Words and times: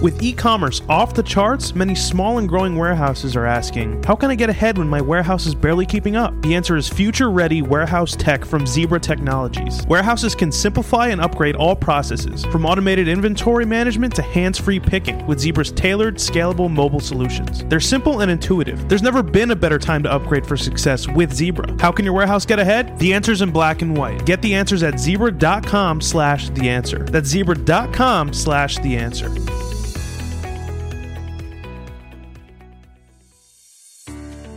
With 0.00 0.22
e 0.22 0.32
commerce 0.32 0.80
off 0.88 1.12
the 1.12 1.22
charts, 1.22 1.74
many 1.74 1.94
small 1.94 2.38
and 2.38 2.48
growing 2.48 2.74
warehouses 2.74 3.36
are 3.36 3.44
asking, 3.44 4.02
How 4.02 4.16
can 4.16 4.30
I 4.30 4.34
get 4.34 4.48
ahead 4.48 4.78
when 4.78 4.88
my 4.88 5.02
warehouse 5.02 5.44
is 5.44 5.54
barely 5.54 5.84
keeping 5.84 6.16
up? 6.16 6.40
The 6.40 6.54
answer 6.54 6.74
is 6.78 6.88
future 6.88 7.30
ready 7.30 7.60
warehouse 7.60 8.16
tech 8.16 8.46
from 8.46 8.66
Zebra 8.66 8.98
Technologies. 8.98 9.86
Warehouses 9.88 10.34
can 10.34 10.50
simplify 10.52 11.08
and 11.08 11.20
upgrade 11.20 11.54
all 11.54 11.76
processes, 11.76 12.46
from 12.46 12.64
automated 12.64 13.08
inventory 13.08 13.66
management 13.66 14.14
to 14.14 14.22
hands 14.22 14.58
free 14.58 14.80
picking, 14.80 15.26
with 15.26 15.38
Zebra's 15.38 15.70
tailored, 15.70 16.16
scalable 16.16 16.70
mobile 16.70 17.00
solutions. 17.00 17.62
They're 17.66 17.78
simple 17.78 18.20
and 18.20 18.30
intuitive. 18.30 18.88
There's 18.88 19.02
never 19.02 19.22
been 19.22 19.50
a 19.50 19.56
better 19.56 19.78
time 19.78 20.02
to 20.04 20.12
upgrade 20.12 20.46
for 20.46 20.56
success 20.56 21.08
with 21.08 21.30
Zebra. 21.30 21.76
How 21.78 21.92
can 21.92 22.06
your 22.06 22.14
warehouse 22.14 22.46
get 22.46 22.58
ahead? 22.58 22.98
The 22.98 23.12
answer's 23.12 23.42
in 23.42 23.50
black 23.50 23.82
and 23.82 23.94
white. 23.94 24.24
Get 24.24 24.40
the 24.40 24.54
answers 24.54 24.82
at 24.82 24.98
zebra.com 24.98 26.00
slash 26.00 26.48
the 26.48 26.70
answer. 26.70 27.04
That's 27.04 27.28
zebra.com 27.28 28.32
slash 28.32 28.78
the 28.78 28.96
answer. 28.96 29.30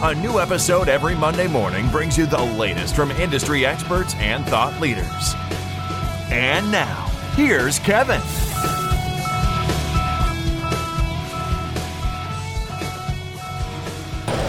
A 0.00 0.14
new 0.14 0.40
episode 0.40 0.88
every 0.88 1.14
Monday 1.14 1.46
morning 1.46 1.86
brings 1.90 2.16
you 2.16 2.24
the 2.24 2.42
latest 2.42 2.96
from 2.96 3.10
industry 3.10 3.66
experts 3.66 4.14
and 4.14 4.46
thought 4.46 4.80
leaders. 4.80 5.34
And 6.30 6.72
now, 6.72 7.04
here's 7.34 7.78
Kevin. 7.80 8.22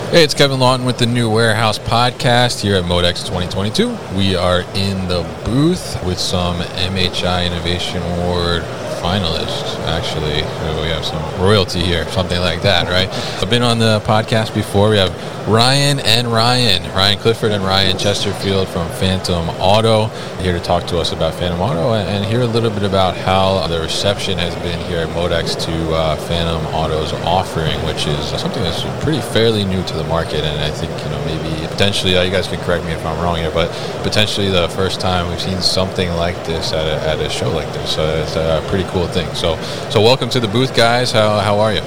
Hey, 0.10 0.24
it's 0.24 0.34
Kevin 0.34 0.62
Lawton 0.62 0.86
with 0.86 1.00
the 1.00 1.06
New 1.06 1.30
Warehouse 1.30 1.80
Podcast 1.80 2.62
here 2.62 2.78
at 2.78 2.86
Modex 2.86 3.26
2022. 3.26 3.90
We 4.16 4.38
are 4.38 4.62
in 4.74 5.10
the 5.10 5.30
booth 5.44 6.02
with 6.06 6.18
some 6.18 6.62
MHI 6.62 7.46
Innovation 7.46 8.02
Award 8.02 8.64
finalists, 9.02 9.78
actually. 9.86 10.42
So 10.42 10.82
we 10.82 10.90
have 10.90 11.06
some 11.06 11.24
royalty 11.42 11.80
here, 11.80 12.08
something 12.10 12.40
like 12.40 12.62
that, 12.62 12.88
right? 12.88 13.10
I've 13.42 13.50
been 13.50 13.64
on 13.64 13.80
the 13.80 14.02
podcast 14.06 14.54
before. 14.54 14.90
We 14.90 14.98
have 14.98 15.14
Ryan 15.48 16.00
and 16.02 16.28
Ryan, 16.28 16.84
Ryan 16.94 17.18
Clifford 17.20 17.52
and 17.52 17.64
Ryan 17.64 17.98
Chesterfield 17.98 18.68
from 18.68 18.90
Phantom 18.90 19.50
Auto, 19.62 20.08
here 20.42 20.54
to 20.54 20.60
talk 20.60 20.86
to 20.88 21.00
us 21.00 21.14
about 21.14 21.34
Phantom 21.36 21.62
Auto 21.62 21.94
and 21.94 22.26
hear 22.26 22.42
a 22.42 22.46
little 22.46 22.70
bit 22.70 22.84
about 22.84 23.16
how 23.16 23.66
the 23.68 23.80
reception 23.80 24.38
has 24.38 24.54
been 24.56 24.80
here 24.88 25.00
at 25.00 25.10
Modex 25.10 25.56
to 25.66 25.94
uh, 25.94 26.16
Phantom 26.28 26.66
Auto's 26.74 27.14
offering, 27.24 27.78
which 27.86 28.08
is 28.08 28.26
something 28.28 28.62
that's 28.62 28.84
pretty 29.04 29.22
fairly 29.22 29.64
new 29.64 29.82
to 29.84 29.94
the 29.94 30.04
market. 30.06 30.44
And 30.44 30.60
I 30.62 30.70
think, 30.72 30.92
you 31.04 31.10
know, 31.10 31.26
maybe 31.26 31.68
potentially, 31.68 32.18
uh, 32.18 32.24
you 32.24 32.32
guys 32.32 32.48
can 32.48 32.60
correct 32.60 32.84
me 32.86 32.92
if 32.92 33.06
I'm 33.06 33.22
wrong 33.24 33.38
here, 33.38 33.52
but 33.52 33.72
potentially 34.04 34.50
the 34.50 34.68
first 34.70 35.00
time 35.00 35.30
we've 35.30 35.42
seen 35.42 35.62
something 35.62 36.10
like 36.12 36.36
this 36.46 36.74
at 36.74 36.86
a, 36.86 37.08
at 37.08 37.20
a 37.20 37.30
show 37.30 37.50
like 37.52 37.72
this. 37.74 37.96
So 37.96 38.04
it's 38.22 38.36
a 38.36 38.64
pretty 38.68 38.87
cool 38.90 39.08
thing. 39.08 39.34
So, 39.36 39.58
so 39.90 40.02
welcome 40.02 40.30
to 40.30 40.40
the 40.40 40.48
booth, 40.48 40.76
guys. 40.76 41.12
How, 41.12 41.40
how 41.40 41.60
are 41.60 41.74
you? 41.74 41.82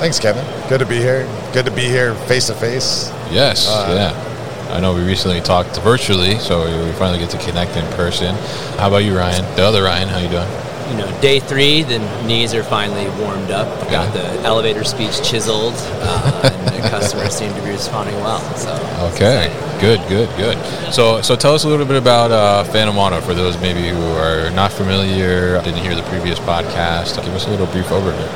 Thanks, 0.00 0.18
Kevin. 0.18 0.44
Good 0.68 0.80
to 0.80 0.86
be 0.86 0.96
here. 0.96 1.24
Good 1.52 1.66
to 1.66 1.70
be 1.70 1.82
here 1.82 2.14
face 2.26 2.46
to 2.46 2.54
face. 2.54 3.10
Yes, 3.30 3.68
uh, 3.68 3.92
yeah. 3.94 4.74
I 4.74 4.80
know 4.80 4.94
we 4.94 5.04
recently 5.04 5.40
talked 5.40 5.76
virtually, 5.80 6.38
so 6.38 6.64
we 6.64 6.92
finally 6.92 7.18
get 7.18 7.30
to 7.30 7.38
connect 7.38 7.76
in 7.76 7.84
person. 7.94 8.34
How 8.78 8.88
about 8.88 8.98
you, 8.98 9.16
Ryan? 9.16 9.44
The 9.56 9.62
other 9.62 9.82
Ryan, 9.82 10.08
how 10.08 10.18
you 10.18 10.28
doing? 10.28 10.48
You 10.90 10.96
know, 10.96 11.20
day 11.20 11.40
three, 11.40 11.82
the 11.82 11.98
knees 12.24 12.54
are 12.54 12.62
finally 12.62 13.08
warmed 13.20 13.50
up. 13.50 13.68
Got 13.90 14.12
the 14.12 14.24
elevator 14.42 14.84
speech 14.84 15.22
chiseled, 15.22 15.74
uh, 15.76 16.40
and 16.44 16.59
the 16.80 16.88
customers 16.88 17.34
seem 17.34 17.52
to 17.54 17.62
be 17.62 17.70
responding 17.70 18.14
well. 18.16 18.40
So 18.56 18.72
okay, 19.12 19.48
good, 19.80 20.00
good, 20.08 20.28
good. 20.36 20.56
So, 20.92 21.22
so 21.22 21.36
tell 21.36 21.54
us 21.54 21.64
a 21.64 21.68
little 21.68 21.86
bit 21.86 21.96
about 21.96 22.30
uh, 22.30 22.64
Phantom 22.64 22.96
Auto 22.98 23.20
for 23.20 23.34
those 23.34 23.60
maybe 23.60 23.88
who 23.88 24.02
are 24.12 24.50
not 24.50 24.72
familiar, 24.72 25.60
didn't 25.62 25.82
hear 25.82 25.94
the 25.94 26.02
previous 26.04 26.38
podcast. 26.38 27.16
Give 27.22 27.34
us 27.34 27.46
a 27.46 27.50
little 27.50 27.66
brief 27.66 27.86
overview. 27.86 28.26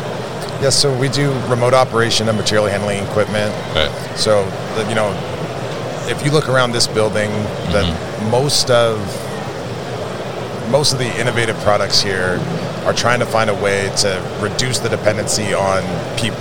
Yes, 0.61 0.77
so 0.77 0.97
we 0.97 1.09
do 1.09 1.33
remote 1.49 1.75
operation 1.75 2.29
of 2.29 2.37
material 2.37 2.67
handling 2.67 3.05
equipment. 3.05 3.53
Right. 3.75 3.91
So, 4.17 4.45
you 4.89 4.95
know, 4.95 5.13
if 6.09 6.25
you 6.25 6.31
look 6.31 6.49
around 6.49 6.73
this 6.73 6.87
building, 6.87 7.31
mm-hmm. 7.31 7.73
that 7.73 8.31
most 8.31 8.71
of 8.71 8.99
most 10.71 10.93
of 10.93 10.99
the 10.99 11.21
innovative 11.21 11.57
products 11.59 12.01
here 12.01 12.41
are 12.85 12.93
trying 12.93 13.21
to 13.21 13.27
find 13.27 13.51
a 13.51 13.55
way 13.55 13.91
to 13.97 14.39
reduce 14.41 14.79
the 14.79 14.89
dependency 14.89 15.55
on 15.55 15.83
people, 16.19 16.39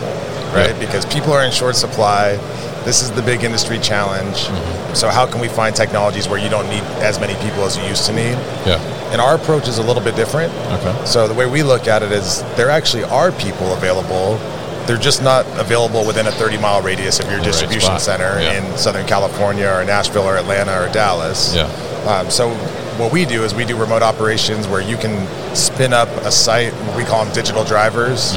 right? 0.54 0.72
Yeah. 0.72 0.80
Because 0.80 1.06
people 1.06 1.34
are 1.34 1.44
in 1.44 1.52
short 1.52 1.76
supply. 1.76 2.38
This 2.86 3.02
is 3.02 3.12
the 3.12 3.22
big 3.22 3.44
industry 3.44 3.80
challenge. 3.80 4.36
Mm-hmm. 4.48 4.94
So 4.96 5.10
how 5.10 5.26
can 5.26 5.40
we 5.40 5.48
find 5.48 5.76
technologies 5.76 6.28
where 6.28 6.40
you 6.40 6.50
don't 6.50 6.68
need 6.70 6.84
as 7.02 7.20
many 7.20 7.34
people 7.36 7.64
as 7.64 7.78
you 7.78 7.84
used 7.84 8.06
to 8.08 8.14
need? 8.14 8.38
Yeah. 8.66 8.80
And 9.12 9.22
our 9.22 9.36
approach 9.36 9.68
is 9.68 9.78
a 9.78 9.84
little 9.84 10.04
bit 10.04 10.16
different. 10.16 10.54
Okay. 10.80 11.06
So 11.06 11.28
the 11.28 11.34
way 11.34 11.46
we 11.50 11.64
look 11.64 11.88
at 11.88 12.04
it 12.04 12.12
is 12.12 12.42
there 12.56 12.70
actually 12.70 13.04
are 13.06 13.32
people 13.32 13.74
available. 13.74 14.38
They're 14.86 14.98
just 14.98 15.24
not 15.24 15.46
available 15.58 16.06
within 16.06 16.28
a 16.28 16.32
30 16.32 16.58
mile 16.58 16.82
radius 16.82 17.20
of 17.22 17.30
your 17.30 17.40
The 17.40 17.46
distribution 17.46 17.88
spot. 18.00 18.02
center 18.02 18.42
Yeah. 18.42 18.54
in 18.60 18.78
Southern 18.78 19.06
California 19.08 19.68
or 19.70 19.84
Nashville 19.86 20.24
or 20.28 20.36
Atlanta 20.36 20.78
or 20.84 20.90
Dallas. 20.92 21.56
Yeah. 21.56 21.70
Um, 22.06 22.30
so 22.30 22.50
what 23.00 23.12
we 23.12 23.26
do 23.26 23.44
is 23.44 23.54
we 23.56 23.66
do 23.66 23.76
remote 23.78 24.02
operations 24.04 24.68
where 24.68 24.82
you 24.82 24.98
can 24.98 25.26
spin 25.56 25.94
up 25.94 26.10
a 26.26 26.32
site. 26.32 26.74
We 26.96 27.04
call 27.04 27.26
them 27.26 27.34
digital 27.34 27.64
drivers 27.64 28.36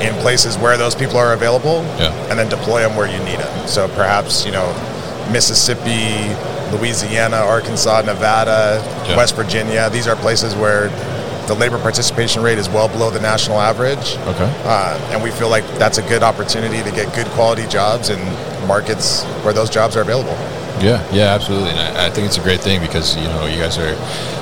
in 0.00 0.14
places 0.22 0.56
where 0.58 0.76
those 0.76 0.94
people 0.94 1.16
are 1.16 1.32
available, 1.32 1.82
Mm-hmm. 1.82 2.00
Yeah. 2.00 2.30
and 2.30 2.38
then 2.38 2.48
deploy 2.48 2.80
them 2.80 2.96
where 2.96 3.06
you 3.06 3.18
need 3.24 3.38
them. 3.38 3.66
So 3.68 3.88
perhaps 3.88 4.44
you 4.46 4.52
know 4.52 4.66
Mississippi, 5.32 6.34
Louisiana, 6.76 7.36
Arkansas, 7.36 8.02
Nevada, 8.02 8.82
Yeah. 9.06 9.16
West 9.16 9.36
Virginia. 9.36 9.90
These 9.90 10.06
are 10.08 10.16
places 10.16 10.54
where 10.54 10.88
the 11.46 11.54
labor 11.54 11.78
participation 11.78 12.42
rate 12.42 12.58
is 12.58 12.68
well 12.68 12.88
below 12.88 13.10
the 13.10 13.20
national 13.20 13.60
average. 13.60 14.16
Okay. 14.26 14.52
Uh, 14.64 15.10
and 15.12 15.22
we 15.22 15.30
feel 15.30 15.48
like 15.48 15.64
that's 15.78 15.98
a 15.98 16.02
good 16.02 16.22
opportunity 16.22 16.82
to 16.82 16.90
get 16.94 17.14
good 17.14 17.26
quality 17.28 17.66
jobs 17.66 18.10
in 18.10 18.18
markets 18.66 19.24
where 19.44 19.54
those 19.54 19.70
jobs 19.70 19.96
are 19.96 20.02
available. 20.02 20.36
Yeah, 20.80 21.06
yeah, 21.12 21.34
absolutely. 21.34 21.70
And 21.70 21.80
I, 21.80 22.06
I, 22.06 22.10
think 22.10 22.26
it's 22.26 22.38
a 22.38 22.42
great 22.42 22.60
thing 22.60 22.80
because 22.80 23.16
you 23.16 23.24
know 23.24 23.46
you 23.46 23.58
guys 23.58 23.78
are 23.78 23.96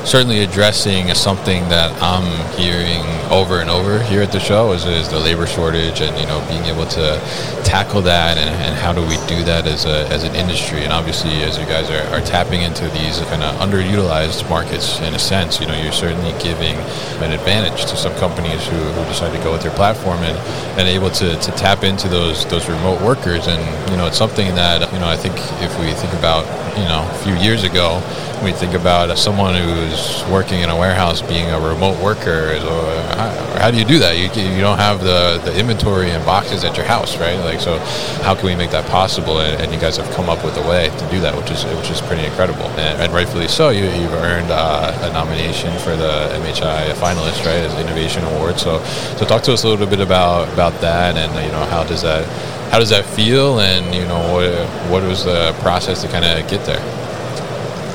certainly 0.06 0.41
addressing 0.41 1.12
something 1.15 1.69
that 1.69 1.91
I'm 2.03 2.29
hearing 2.59 3.03
over 3.31 3.61
and 3.61 3.69
over 3.69 4.00
here 4.03 4.23
at 4.23 4.31
the 4.31 4.38
show 4.38 4.73
is, 4.73 4.85
is 4.85 5.09
the 5.09 5.19
labor 5.19 5.47
shortage 5.47 6.00
and 6.00 6.17
you 6.21 6.27
know 6.27 6.44
being 6.49 6.65
able 6.65 6.87
to 6.87 7.19
tackle 7.65 8.00
that 8.03 8.38
and, 8.38 8.50
and 8.62 8.77
how 8.77 8.93
do 8.93 9.00
we 9.00 9.17
do 9.27 9.43
that 9.43 9.67
as, 9.67 9.85
a, 9.85 10.06
as 10.09 10.23
an 10.23 10.35
industry 10.37 10.85
and 10.85 10.93
obviously 10.93 11.43
as 11.43 11.59
you 11.59 11.67
guys 11.67 11.91
are, 11.91 12.06
are 12.15 12.21
tapping 12.21 12.62
into 12.62 12.88
these 12.91 13.19
kind 13.27 13.43
of 13.43 13.53
underutilized 13.56 14.49
markets 14.49 15.00
in 15.00 15.12
a 15.15 15.19
sense 15.19 15.61
you 15.61 15.67
know 15.67 15.75
you're 15.83 15.93
certainly 15.93 16.31
giving 16.41 16.77
an 17.25 17.33
advantage 17.33 17.83
to 17.87 17.97
some 17.97 18.15
companies 18.15 18.65
who, 18.69 18.77
who 18.77 19.05
decide 19.06 19.37
to 19.37 19.43
go 19.43 19.50
with 19.50 19.65
your 19.65 19.75
platform 19.75 20.19
and, 20.21 20.38
and 20.79 20.87
able 20.88 21.11
to, 21.11 21.35
to 21.41 21.50
tap 21.53 21.83
into 21.83 22.06
those 22.09 22.47
those 22.47 22.69
remote 22.69 23.03
workers 23.03 23.49
and 23.49 23.91
you 23.91 23.97
know 23.97 24.06
it's 24.06 24.19
something 24.19 24.55
that 24.55 24.81
you 24.93 25.00
know 25.00 25.09
I 25.09 25.17
think 25.17 25.35
if 25.62 25.77
we 25.81 25.93
think 25.94 26.12
about 26.15 26.25
about 26.26 26.44
you 26.76 26.84
know 26.84 27.06
a 27.08 27.19
few 27.23 27.34
years 27.37 27.62
ago. 27.62 28.02
We 28.43 28.52
think 28.52 28.75
about 28.75 29.17
someone 29.17 29.55
who's 29.55 30.23
working 30.31 30.61
in 30.61 30.69
a 30.69 30.76
warehouse 30.76 31.23
being 31.23 31.49
a 31.50 31.58
remote 31.58 31.96
worker. 32.02 32.52
Or 32.69 33.17
how, 33.17 33.31
how 33.61 33.70
do 33.70 33.78
you 33.78 33.84
do 33.84 33.99
that? 34.00 34.19
You, 34.19 34.28
you 34.43 34.61
don't 34.61 34.76
have 34.76 35.00
the, 35.00 35.40
the 35.43 35.58
inventory 35.58 36.11
and 36.11 36.23
boxes 36.26 36.62
at 36.62 36.76
your 36.76 36.84
house, 36.84 37.17
right? 37.17 37.38
Like 37.40 37.61
so, 37.61 37.78
how 38.23 38.34
can 38.34 38.44
we 38.44 38.55
make 38.55 38.70
that 38.73 38.84
possible? 38.90 39.40
And, 39.40 39.62
and 39.62 39.73
you 39.73 39.81
guys 39.81 39.96
have 39.96 40.11
come 40.14 40.28
up 40.28 40.44
with 40.44 40.58
a 40.58 40.69
way 40.69 40.90
to 40.90 41.11
do 41.11 41.19
that, 41.20 41.34
which 41.34 41.50
is 41.50 41.64
which 41.64 41.90
is 41.90 42.00
pretty 42.02 42.26
incredible, 42.26 42.67
and, 42.76 43.00
and 43.00 43.12
rightfully 43.12 43.49
so. 43.49 43.70
You, 43.70 43.84
you've 43.84 44.12
earned 44.12 44.50
uh, 44.50 45.08
a 45.08 45.12
nomination 45.12 45.73
for 45.78 45.96
the 45.96 46.28
MHI 46.43 46.93
finalist, 47.00 47.38
right, 47.46 47.64
as 47.64 47.73
Innovation 47.78 48.23
Award. 48.25 48.58
So 48.58 48.82
so 49.17 49.25
talk 49.25 49.43
to 49.44 49.52
us 49.55 49.64
a 49.64 49.69
little 49.69 49.87
bit 49.87 50.00
about 50.00 50.52
about 50.52 50.75
that, 50.82 51.17
and 51.17 51.32
you 51.46 51.52
know 51.52 51.64
how 51.64 51.84
does 51.84 52.02
that 52.02 52.26
how 52.70 52.78
does 52.78 52.90
that 52.90 53.04
feel 53.04 53.60
and 53.60 53.94
you 53.94 54.04
know 54.04 54.32
what, 54.32 54.68
what 54.90 55.02
was 55.02 55.24
the 55.24 55.54
process 55.60 56.02
to 56.02 56.08
kind 56.08 56.24
of 56.24 56.48
get 56.50 56.64
there 56.66 56.80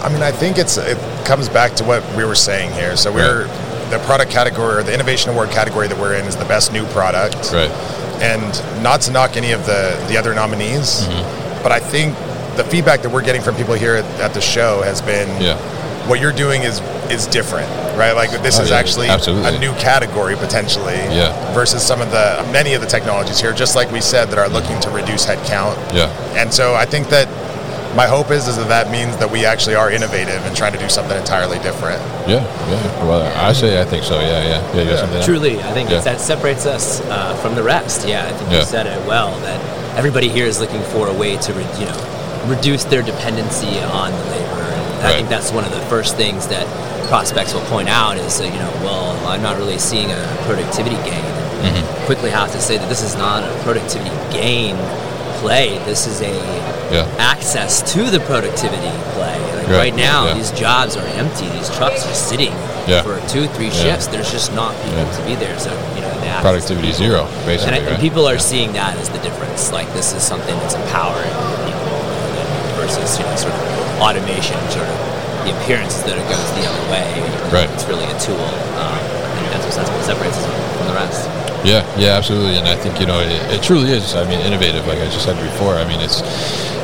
i 0.04 0.10
mean 0.10 0.22
i 0.22 0.32
think 0.32 0.58
it's 0.58 0.78
it 0.78 0.98
comes 1.26 1.50
back 1.50 1.74
to 1.76 1.84
what 1.84 2.04
we 2.16 2.24
were 2.24 2.36
saying 2.36 2.72
here 2.74 2.96
so 2.96 3.12
we're 3.12 3.46
right. 3.46 3.92
the 3.92 4.00
product 4.06 4.32
category 4.32 4.78
or 4.78 4.84
the 4.84 4.94
innovation 4.94 5.30
award 5.32 5.50
category 5.50 5.88
that 5.88 5.98
we're 5.98 6.16
in 6.16 6.26
is 6.26 6.36
the 6.36 6.46
best 6.46 6.72
new 6.74 6.86
product 6.88 7.52
right 7.54 7.72
and 8.22 8.84
not 8.84 9.02
to 9.02 9.12
knock 9.12 9.36
any 9.36 9.52
of 9.52 9.66
the 9.66 10.06
the 10.08 10.18
other 10.18 10.34
nominees 10.34 11.08
mm-hmm. 11.08 11.64
but 11.64 11.72
i 11.72 11.80
think 11.80 12.16
the 12.58 12.64
feedback 12.66 13.02
that 13.02 13.10
we're 13.10 13.24
getting 13.24 13.42
from 13.42 13.56
people 13.56 13.74
here 13.74 13.96
at, 13.96 14.06
at 14.20 14.34
the 14.34 14.42
show 14.42 14.82
has 14.82 15.02
been 15.02 15.30
yeah. 15.42 15.58
What 16.08 16.20
you're 16.20 16.34
doing 16.34 16.64
is 16.64 16.82
is 17.12 17.28
different, 17.28 17.70
right? 17.98 18.14
Like 18.14 18.32
this 18.42 18.60
oh, 18.60 18.64
is 18.64 18.70
yeah, 18.70 18.78
actually 18.78 19.08
absolutely. 19.08 19.56
a 19.56 19.60
new 19.60 19.74
category 19.74 20.36
potentially 20.36 20.96
yeah. 21.12 21.54
versus 21.54 21.84
some 21.84 22.02
of 22.02 22.12
the 22.12 22.48
many 22.52 22.74
of 22.74 22.82
the 22.82 22.88
technologies 22.88 23.40
here, 23.40 23.54
just 23.54 23.76
like 23.76 23.92
we 23.92 24.02
said, 24.02 24.30
that 24.30 24.40
are 24.40 24.50
looking 24.50 24.80
to 24.82 24.90
reduce 24.90 25.26
headcount. 25.26 25.76
Yeah. 25.94 26.10
And 26.36 26.54
so 26.54 26.74
I 26.74 26.86
think 26.86 27.10
that 27.10 27.28
my 27.96 28.08
hope 28.08 28.32
is 28.32 28.48
is 28.48 28.56
that 28.56 28.70
that 28.70 28.90
means 28.90 29.18
that 29.18 29.30
we 29.30 29.46
actually 29.46 29.76
are 29.76 29.92
innovative 29.92 30.42
and 30.46 30.56
trying 30.56 30.74
to 30.74 30.80
do 30.80 30.90
something 30.90 31.18
entirely 31.18 31.60
different. 31.60 32.00
Yeah, 32.28 32.40
yeah. 32.70 33.06
Well, 33.06 33.22
I 33.38 33.52
say 33.54 33.82
I 33.82 33.86
think 33.86 34.04
so. 34.04 34.20
Yeah, 34.20 34.44
yeah, 34.74 34.84
yeah. 34.84 35.14
yeah. 35.14 35.26
Truly, 35.26 35.60
I 35.60 35.72
think 35.74 35.90
yeah. 35.90 36.00
that 36.02 36.22
separates 36.22 36.66
us 36.66 37.02
uh, 37.02 37.36
from 37.42 37.56
the 37.56 37.64
rest. 37.64 38.08
Yeah, 38.08 38.26
I 38.26 38.32
think 38.32 38.52
you 38.52 38.64
said 38.64 38.88
it 38.88 39.06
well. 39.08 39.38
That 39.42 39.60
everybody 39.98 40.30
here 40.30 40.46
is 40.46 40.60
looking 40.60 40.82
for 40.84 41.10
a 41.10 41.14
way 41.14 41.36
to, 41.38 41.54
re- 41.54 41.80
you 41.80 41.86
know, 41.86 42.46
reduce 42.48 42.86
their 42.86 43.02
dependency 43.02 43.80
on 43.80 44.12
the 44.12 44.26
labor. 44.32 44.51
Right. 45.02 45.14
I 45.14 45.18
think 45.18 45.30
that's 45.30 45.52
one 45.52 45.66
of 45.66 45.72
the 45.72 45.82
first 45.82 46.16
things 46.16 46.48
that 46.48 46.68
prospects 47.08 47.54
will 47.54 47.66
point 47.66 47.90
out 47.90 48.18
is, 48.18 48.40
uh, 48.40 48.44
you 48.46 48.52
know, 48.52 48.72
well, 48.86 49.28
I'm 49.28 49.42
not 49.42 49.58
really 49.58 49.78
seeing 49.78 50.12
a 50.12 50.38
productivity 50.46 50.96
gain. 51.04 51.26
Mm-hmm. 51.62 52.06
Quickly 52.06 52.30
have 52.30 52.52
to 52.52 52.62
say 52.62 52.78
that 52.78 52.88
this 52.88 53.04
is 53.04 53.16
not 53.16 53.44
a 53.44 53.64
productivity 53.64 54.10
gain 54.32 54.76
play. 55.42 55.78
This 55.86 56.08
is 56.08 56.22
a 56.22 56.34
yeah. 56.94 57.16
access 57.18 57.82
to 57.94 58.10
the 58.10 58.20
productivity 58.22 58.94
play. 59.14 59.38
Like 59.58 59.68
right. 59.68 59.92
right. 59.92 59.96
now, 59.96 60.28
yeah. 60.28 60.34
these 60.36 60.52
jobs 60.52 60.96
are 60.96 61.06
empty. 61.18 61.48
These 61.50 61.70
trucks 61.76 62.06
are 62.06 62.14
sitting 62.14 62.54
yeah. 62.88 63.02
for 63.02 63.20
two, 63.28 63.48
three 63.58 63.72
shifts. 63.72 64.08
There's 64.08 64.32
just 64.32 64.54
not 64.54 64.74
people 64.86 65.06
to 65.06 65.24
be 65.26 65.36
there. 65.36 65.58
So 65.60 65.72
you 65.96 66.02
know, 66.02 66.14
the 66.22 66.42
productivity 66.42 66.92
zero, 66.92 67.26
basically. 67.46 67.78
And, 67.78 67.86
right? 67.86 67.94
and 67.94 68.02
people 68.02 68.26
are 68.28 68.40
seeing 68.40 68.74
that 68.74 68.98
as 68.98 69.10
the 69.10 69.20
difference. 69.20 69.72
Like 69.72 69.88
this 69.94 70.14
is 70.14 70.24
something 70.24 70.56
that's 70.60 70.76
empowering 70.76 71.34
people 71.68 71.91
versus 72.82 73.22
you 73.22 73.26
know 73.26 73.36
sort 73.38 73.54
of 73.54 73.62
automation, 74.02 74.58
sort 74.74 74.90
of 74.90 74.98
the 75.46 75.54
appearance 75.62 76.02
that 76.02 76.18
it 76.18 76.26
goes 76.26 76.48
the 76.58 76.66
other 76.66 76.86
way. 76.90 77.06
Right. 77.54 77.70
It's 77.78 77.86
really 77.86 78.10
a 78.10 78.18
tool. 78.18 78.42
Um, 78.82 78.98
and 78.98 79.54
that's 79.54 79.66
what, 79.70 79.78
that's 79.78 79.90
what 79.94 80.02
separates 80.02 80.38
us 80.38 80.46
from 80.78 80.88
the 80.90 80.98
rest. 80.98 81.30
Yeah, 81.62 81.86
yeah, 81.94 82.18
absolutely, 82.18 82.58
and 82.58 82.68
I 82.68 82.76
think 82.76 83.00
you 83.00 83.06
know 83.06 83.22
it, 83.22 83.38
it, 83.54 83.62
truly 83.62 83.92
is. 83.92 84.16
I 84.16 84.26
mean, 84.26 84.42
innovative, 84.42 84.88
like 84.88 84.98
I 84.98 85.06
just 85.06 85.24
said 85.24 85.38
before. 85.38 85.78
I 85.78 85.86
mean, 85.86 86.02
it's 86.02 86.26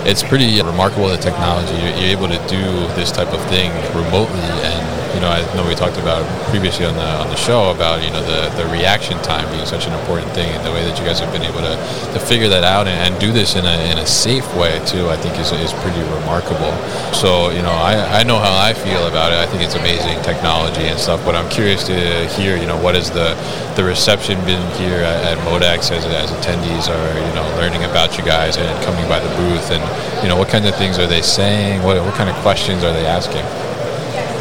it's 0.06 0.22
pretty 0.22 0.62
remarkable 0.62 1.10
the 1.10 1.18
technology 1.18 1.74
you're, 1.82 1.98
you're 1.98 2.14
able 2.14 2.30
to 2.30 2.38
do 2.48 2.62
this 2.94 3.12
type 3.12 3.34
of 3.34 3.42
thing 3.50 3.74
remotely 3.98 4.46
and 4.62 4.97
you 5.18 5.22
know, 5.26 5.34
I 5.34 5.42
know 5.58 5.66
we 5.66 5.74
talked 5.74 5.98
about 5.98 6.22
previously 6.54 6.86
on 6.86 6.94
the 6.94 7.10
on 7.18 7.26
the 7.34 7.42
show 7.42 7.74
about 7.74 8.06
you 8.06 8.14
know 8.14 8.22
the, 8.22 8.54
the 8.54 8.70
reaction 8.70 9.18
time 9.26 9.50
being 9.50 9.66
such 9.66 9.88
an 9.90 9.94
important 9.98 10.30
thing, 10.38 10.46
and 10.54 10.62
the 10.62 10.70
way 10.70 10.86
that 10.86 10.94
you 10.94 11.04
guys 11.04 11.18
have 11.18 11.34
been 11.34 11.42
able 11.42 11.58
to, 11.66 11.74
to 12.14 12.20
figure 12.22 12.48
that 12.48 12.64
out 12.64 12.86
and, 12.86 13.02
and 13.02 13.20
do 13.20 13.34
this 13.34 13.56
in 13.56 13.66
a, 13.66 13.78
in 13.90 13.98
a 13.98 14.06
safe 14.06 14.46
way 14.54 14.78
too. 14.86 15.10
I 15.10 15.18
think 15.18 15.34
is, 15.42 15.50
is 15.58 15.74
pretty 15.82 16.06
remarkable. 16.22 16.70
So 17.18 17.50
you 17.50 17.66
know, 17.66 17.74
I, 17.74 18.22
I 18.22 18.30
know 18.30 18.38
how 18.38 18.54
I 18.62 18.78
feel 18.78 19.10
about 19.10 19.34
it. 19.34 19.42
I 19.42 19.50
think 19.50 19.66
it's 19.66 19.74
amazing 19.74 20.22
technology 20.22 20.86
and 20.86 21.00
stuff. 21.00 21.26
But 21.26 21.34
I'm 21.34 21.50
curious 21.50 21.82
to 21.90 21.98
hear 22.38 22.54
you 22.56 22.70
know 22.70 22.78
what 22.78 22.94
has 22.94 23.10
the 23.10 23.34
the 23.74 23.82
reception 23.84 24.38
been 24.46 24.62
here 24.78 25.02
at, 25.02 25.34
at 25.34 25.38
Modex 25.50 25.90
as, 25.90 26.06
as 26.06 26.30
attendees 26.30 26.94
are 26.94 27.10
you 27.18 27.34
know 27.34 27.46
learning 27.58 27.90
about 27.90 28.20
you 28.20 28.24
guys 28.24 28.58
and 28.58 28.70
coming 28.86 29.10
by 29.10 29.18
the 29.18 29.34
booth 29.34 29.74
and 29.74 29.82
you 30.22 30.30
know 30.30 30.38
what 30.38 30.50
kind 30.54 30.70
of 30.70 30.78
things 30.78 31.02
are 31.02 31.10
they 31.10 31.26
saying? 31.26 31.82
What 31.82 31.98
what 32.06 32.14
kind 32.14 32.30
of 32.30 32.36
questions 32.46 32.84
are 32.86 32.94
they 32.94 33.08
asking? 33.10 33.67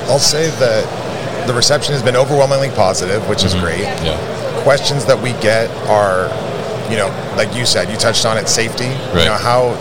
I'll 0.08 0.18
say 0.18 0.50
that 0.58 1.46
the 1.46 1.54
reception 1.54 1.92
has 1.92 2.02
been 2.02 2.16
overwhelmingly 2.16 2.70
positive, 2.70 3.28
which 3.28 3.40
mm-hmm. 3.40 3.56
is 3.56 3.62
great. 3.62 3.86
Yeah. 4.04 4.62
Questions 4.62 5.04
that 5.06 5.20
we 5.20 5.30
get 5.42 5.70
are, 5.86 6.26
you 6.90 6.96
know, 6.96 7.08
like 7.36 7.54
you 7.54 7.66
said, 7.66 7.90
you 7.90 7.96
touched 7.96 8.26
on 8.26 8.36
it, 8.36 8.48
safety. 8.48 8.88
Right. 9.14 9.20
You 9.20 9.24
know 9.26 9.38
how 9.38 9.74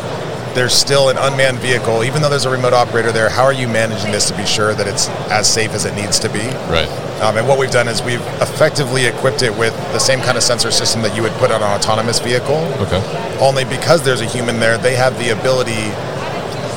there's 0.55 0.73
still 0.73 1.09
an 1.09 1.17
unmanned 1.17 1.59
vehicle, 1.59 2.03
even 2.03 2.21
though 2.21 2.29
there's 2.29 2.45
a 2.45 2.49
remote 2.49 2.73
operator 2.73 3.11
there. 3.11 3.29
How 3.29 3.43
are 3.43 3.53
you 3.53 3.67
managing 3.67 4.11
this 4.11 4.29
to 4.29 4.37
be 4.37 4.45
sure 4.45 4.73
that 4.73 4.87
it's 4.87 5.09
as 5.29 5.51
safe 5.51 5.71
as 5.71 5.85
it 5.85 5.93
needs 5.95 6.17
to 6.19 6.29
be? 6.29 6.47
Right. 6.71 6.87
Um, 7.21 7.37
and 7.37 7.47
what 7.47 7.59
we've 7.59 7.71
done 7.71 7.87
is 7.87 8.01
we've 8.01 8.25
effectively 8.41 9.05
equipped 9.05 9.41
it 9.41 9.55
with 9.55 9.75
the 9.91 9.99
same 9.99 10.21
kind 10.21 10.37
of 10.37 10.43
sensor 10.43 10.71
system 10.71 11.01
that 11.01 11.15
you 11.15 11.21
would 11.21 11.33
put 11.33 11.51
on 11.51 11.61
an 11.61 11.69
autonomous 11.69 12.19
vehicle. 12.19 12.57
Okay. 12.79 13.37
Only 13.39 13.65
because 13.65 14.03
there's 14.03 14.21
a 14.21 14.25
human 14.25 14.59
there, 14.59 14.77
they 14.77 14.95
have 14.95 15.17
the 15.19 15.29
ability 15.29 15.91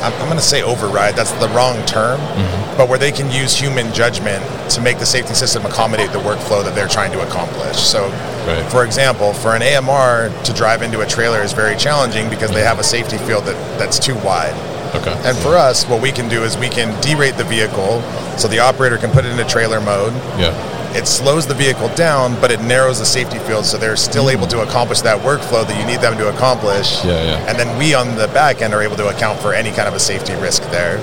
I'm, 0.02 0.12
I'm 0.14 0.26
going 0.26 0.38
to 0.38 0.44
say 0.44 0.62
override, 0.62 1.16
that's 1.16 1.32
the 1.32 1.48
wrong 1.48 1.84
term, 1.86 2.20
mm-hmm. 2.20 2.76
but 2.76 2.88
where 2.88 2.98
they 2.98 3.12
can 3.12 3.30
use 3.30 3.54
human 3.54 3.92
judgment 3.92 4.44
to 4.70 4.80
make 4.80 4.98
the 4.98 5.06
safety 5.06 5.34
system 5.34 5.64
accommodate 5.66 6.12
the 6.12 6.18
workflow 6.18 6.64
that 6.64 6.74
they're 6.74 6.88
trying 6.88 7.12
to 7.12 7.26
accomplish. 7.26 7.76
So, 7.78 8.08
right. 8.46 8.64
for 8.70 8.84
example, 8.84 9.32
for 9.32 9.54
an 9.54 9.62
AMR 9.62 10.30
to 10.44 10.52
drive 10.52 10.82
into 10.82 11.00
a 11.00 11.06
trailer 11.06 11.42
is 11.42 11.52
very 11.52 11.76
challenging 11.76 12.28
because 12.30 12.50
they 12.50 12.62
have 12.62 12.78
a 12.78 12.84
safety 12.84 13.18
field 13.18 13.44
that, 13.44 13.78
that's 13.78 13.98
too 13.98 14.14
wide. 14.16 14.54
Okay. 14.94 15.12
And 15.24 15.36
for 15.38 15.56
us, 15.56 15.86
what 15.86 16.00
we 16.00 16.12
can 16.12 16.28
do 16.28 16.44
is 16.44 16.56
we 16.56 16.68
can 16.68 16.94
derate 17.02 17.36
the 17.36 17.44
vehicle 17.44 18.00
so 18.38 18.48
the 18.48 18.58
operator 18.58 18.96
can 18.96 19.10
put 19.10 19.24
it 19.24 19.30
into 19.30 19.44
trailer 19.44 19.80
mode. 19.80 20.14
Yeah 20.38 20.77
it 20.96 21.06
slows 21.06 21.46
the 21.46 21.54
vehicle 21.54 21.88
down, 21.94 22.40
but 22.40 22.50
it 22.50 22.60
narrows 22.60 22.98
the 22.98 23.04
safety 23.04 23.38
field, 23.40 23.64
so 23.64 23.76
they're 23.76 23.96
still 23.96 24.26
mm. 24.26 24.32
able 24.32 24.46
to 24.48 24.60
accomplish 24.60 25.00
that 25.02 25.20
workflow 25.20 25.66
that 25.66 25.78
you 25.78 25.86
need 25.86 26.00
them 26.00 26.16
to 26.18 26.28
accomplish. 26.28 27.04
Yeah, 27.04 27.22
yeah. 27.24 27.48
And 27.48 27.58
then 27.58 27.76
we 27.78 27.94
on 27.94 28.16
the 28.16 28.28
back 28.28 28.62
end 28.62 28.74
are 28.74 28.82
able 28.82 28.96
to 28.96 29.08
account 29.08 29.38
for 29.40 29.52
any 29.52 29.70
kind 29.70 29.88
of 29.88 29.94
a 29.94 30.00
safety 30.00 30.34
risk 30.34 30.62
there. 30.70 30.98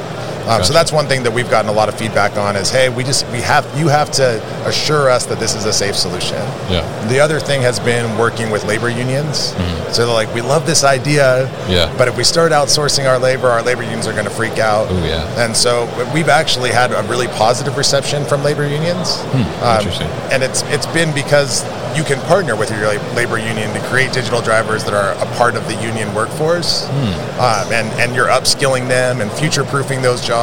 Um, 0.46 0.60
gotcha. 0.60 0.66
So 0.66 0.74
that's 0.74 0.92
one 0.92 1.08
thing 1.08 1.24
that 1.24 1.34
we've 1.34 1.50
gotten 1.50 1.70
a 1.70 1.74
lot 1.74 1.90
of 1.90 1.98
feedback 1.98 2.38
on 2.38 2.56
is, 2.56 2.70
hey, 2.70 2.90
we 2.90 3.04
just 3.04 3.26
we 3.32 3.42
have 3.42 3.66
you 3.78 3.88
have 3.88 4.12
to 4.12 4.42
assure 4.68 5.10
us 5.10 5.26
that 5.26 5.40
this 5.40 5.56
is 5.56 5.66
a 5.66 5.74
safe 5.74 5.96
solution. 5.96 6.38
Yeah. 6.70 7.08
The 7.08 7.20
other 7.20 7.40
thing 7.40 7.62
has 7.62 7.80
been 7.80 8.18
working 8.18 8.52
with 8.52 8.64
labor 8.66 8.90
unions. 8.90 9.54
Mm-hmm. 9.54 9.92
So 9.92 10.06
they're 10.06 10.14
like, 10.14 10.34
we 10.36 10.42
love 10.42 10.66
this 10.66 10.84
idea, 10.84 11.50
yeah. 11.68 11.94
but 11.98 12.08
if 12.08 12.18
we 12.18 12.24
start 12.24 12.52
outsourcing 12.52 13.10
our 13.10 13.18
labor, 13.18 13.48
our 13.48 13.64
labor 13.64 13.82
unions 13.82 14.08
are 14.08 14.14
going 14.14 14.26
to 14.26 14.32
freak 14.32 14.60
out. 14.60 14.88
Oh 14.90 15.06
yeah. 15.06 15.44
And 15.44 15.56
so 15.56 15.86
we've 16.14 16.30
actually 16.30 16.70
had 16.70 16.92
a 16.92 17.02
really 17.10 17.28
positive 17.28 17.78
reception 17.78 18.24
from 18.26 18.44
labor 18.44 18.68
unions. 18.68 19.22
Hmm. 19.22 19.64
Um, 19.64 19.78
Interesting. 19.80 20.08
And 20.32 20.44
it's 20.44 20.62
it's 20.64 20.88
been 20.88 21.14
because 21.14 21.64
you 21.96 22.04
can 22.04 22.20
partner 22.28 22.56
with 22.56 22.70
your 22.72 22.88
labor 23.16 23.38
union 23.38 23.74
to 23.74 23.80
create 23.88 24.12
digital 24.12 24.42
drivers 24.42 24.84
that 24.84 24.94
are 24.94 25.14
a 25.24 25.38
part 25.38 25.56
of 25.56 25.66
the 25.68 25.76
union 25.82 26.14
workforce, 26.14 26.86
hmm. 26.88 27.40
um, 27.40 27.74
and 27.74 27.88
and 28.00 28.14
you're 28.16 28.28
upskilling 28.28 28.88
them 28.88 29.22
and 29.22 29.32
future 29.32 29.64
proofing 29.64 30.02
those 30.02 30.22
jobs. 30.22 30.35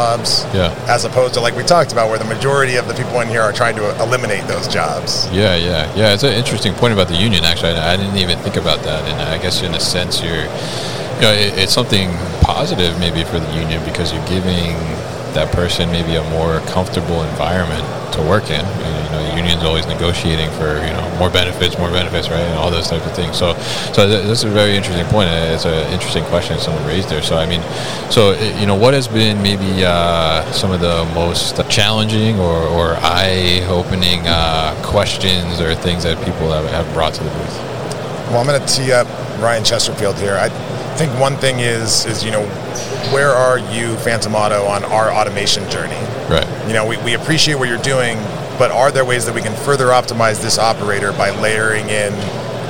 Yeah. 0.55 0.75
As 0.89 1.05
opposed 1.05 1.35
to 1.35 1.41
like 1.41 1.55
we 1.57 1.63
talked 1.63 1.93
about, 1.93 2.09
where 2.09 2.19
the 2.19 2.25
majority 2.25 2.77
of 2.77 2.89
the 2.89 2.95
people 2.95 3.21
in 3.21 3.29
here 3.29 3.43
are 3.43 3.53
trying 3.53 3.77
to 3.77 3.85
eliminate 4.03 4.47
those 4.49 4.67
jobs. 4.69 5.29
Yeah, 5.31 5.57
yeah, 5.57 5.95
yeah. 5.95 6.15
It's 6.15 6.23
an 6.25 6.33
interesting 6.33 6.75
point 6.75 6.93
about 6.93 7.09
the 7.09 7.17
union. 7.17 7.45
Actually, 7.45 7.73
I, 7.73 7.95
I 7.95 7.97
didn't 7.97 8.17
even 8.17 8.39
think 8.39 8.57
about 8.57 8.81
that, 8.83 9.03
and 9.09 9.21
I 9.23 9.39
guess 9.41 9.63
in 9.63 9.75
a 9.75 9.81
sense, 9.81 10.23
you're, 10.23 10.45
you 11.17 11.23
know, 11.23 11.33
it, 11.33 11.59
it's 11.59 11.73
something 11.73 12.11
positive 12.41 12.99
maybe 12.99 13.25
for 13.25 13.39
the 13.39 13.53
union 13.55 13.85
because 13.85 14.13
you're 14.13 14.27
giving 14.27 14.75
that 15.35 15.53
person 15.53 15.91
maybe 15.91 16.17
a 16.17 16.25
more 16.31 16.61
comfortable 16.73 17.23
environment 17.23 17.85
to 18.13 18.21
work 18.23 18.51
in. 18.51 18.65
Know, 19.13 19.23
the 19.23 19.37
union's 19.37 19.63
always 19.63 19.87
negotiating 19.87 20.51
for 20.53 20.81
you 20.81 20.93
know 20.93 21.17
more 21.19 21.31
benefits, 21.31 21.79
more 21.79 21.91
benefits, 21.91 22.29
right, 22.31 22.41
and 22.41 22.59
all 22.59 22.71
those 22.71 22.89
types 22.89 23.05
of 23.05 23.15
things. 23.15 23.37
So, 23.37 23.55
so 23.93 24.07
th- 24.07 24.25
this 24.25 24.39
is 24.39 24.45
a 24.45 24.49
very 24.49 24.75
interesting 24.75 25.07
point. 25.07 25.29
It's 25.31 25.67
an 25.67 25.93
interesting 25.93 26.25
question 26.25 26.59
someone 26.59 26.85
raised 26.87 27.09
there. 27.09 27.23
So, 27.23 27.37
I 27.37 27.47
mean, 27.47 27.63
so 28.11 28.33
you 28.59 28.67
know, 28.67 28.75
what 28.75 28.95
has 28.95 29.07
been 29.07 29.43
maybe 29.43 29.85
uh, 29.85 30.51
some 30.53 30.73
of 30.73 30.81
the 30.81 31.05
most 31.15 31.61
challenging 31.69 32.39
or, 32.39 32.63
or 32.69 32.97
eye-opening 33.03 34.27
uh, 34.27 34.75
questions 34.83 35.61
or 35.61 35.75
things 35.75 36.05
that 36.05 36.17
people 36.25 36.51
have, 36.51 36.69
have 36.71 36.93
brought 36.95 37.15
to 37.15 37.25
the 37.25 37.31
booth? 37.31 37.57
Well, 38.31 38.39
I'm 38.39 38.47
going 38.47 38.61
to 38.61 38.67
tee 38.67 38.93
up 38.93 39.07
Ryan 39.41 39.63
Chesterfield 39.63 40.17
here. 40.17 40.37
I 40.37 40.49
think 40.97 41.13
one 41.19 41.37
thing 41.37 41.61
is 41.61 42.07
is 42.07 42.25
you 42.25 42.31
know 42.31 42.47
where 43.13 43.31
are 43.31 43.59
you, 43.59 43.97
Phantom 43.99 44.35
Auto, 44.35 44.65
on 44.65 44.85
our 44.85 45.13
automation 45.13 45.69
journey? 45.71 46.01
Right. 46.29 46.47
You 46.67 46.73
know, 46.73 46.87
we, 46.87 46.97
we 46.99 47.15
appreciate 47.15 47.57
what 47.57 47.69
you're 47.69 47.83
doing, 47.83 48.17
but 48.63 48.71
are 48.71 48.93
there 48.93 49.05
ways 49.05 49.27
that 49.27 49.35
we 49.35 49.43
can 49.43 49.57
further 49.67 49.87
optimize 49.87 50.41
this 50.41 50.57
operator 50.57 51.11
by 51.11 51.31
layering 51.43 51.89
in 51.91 52.15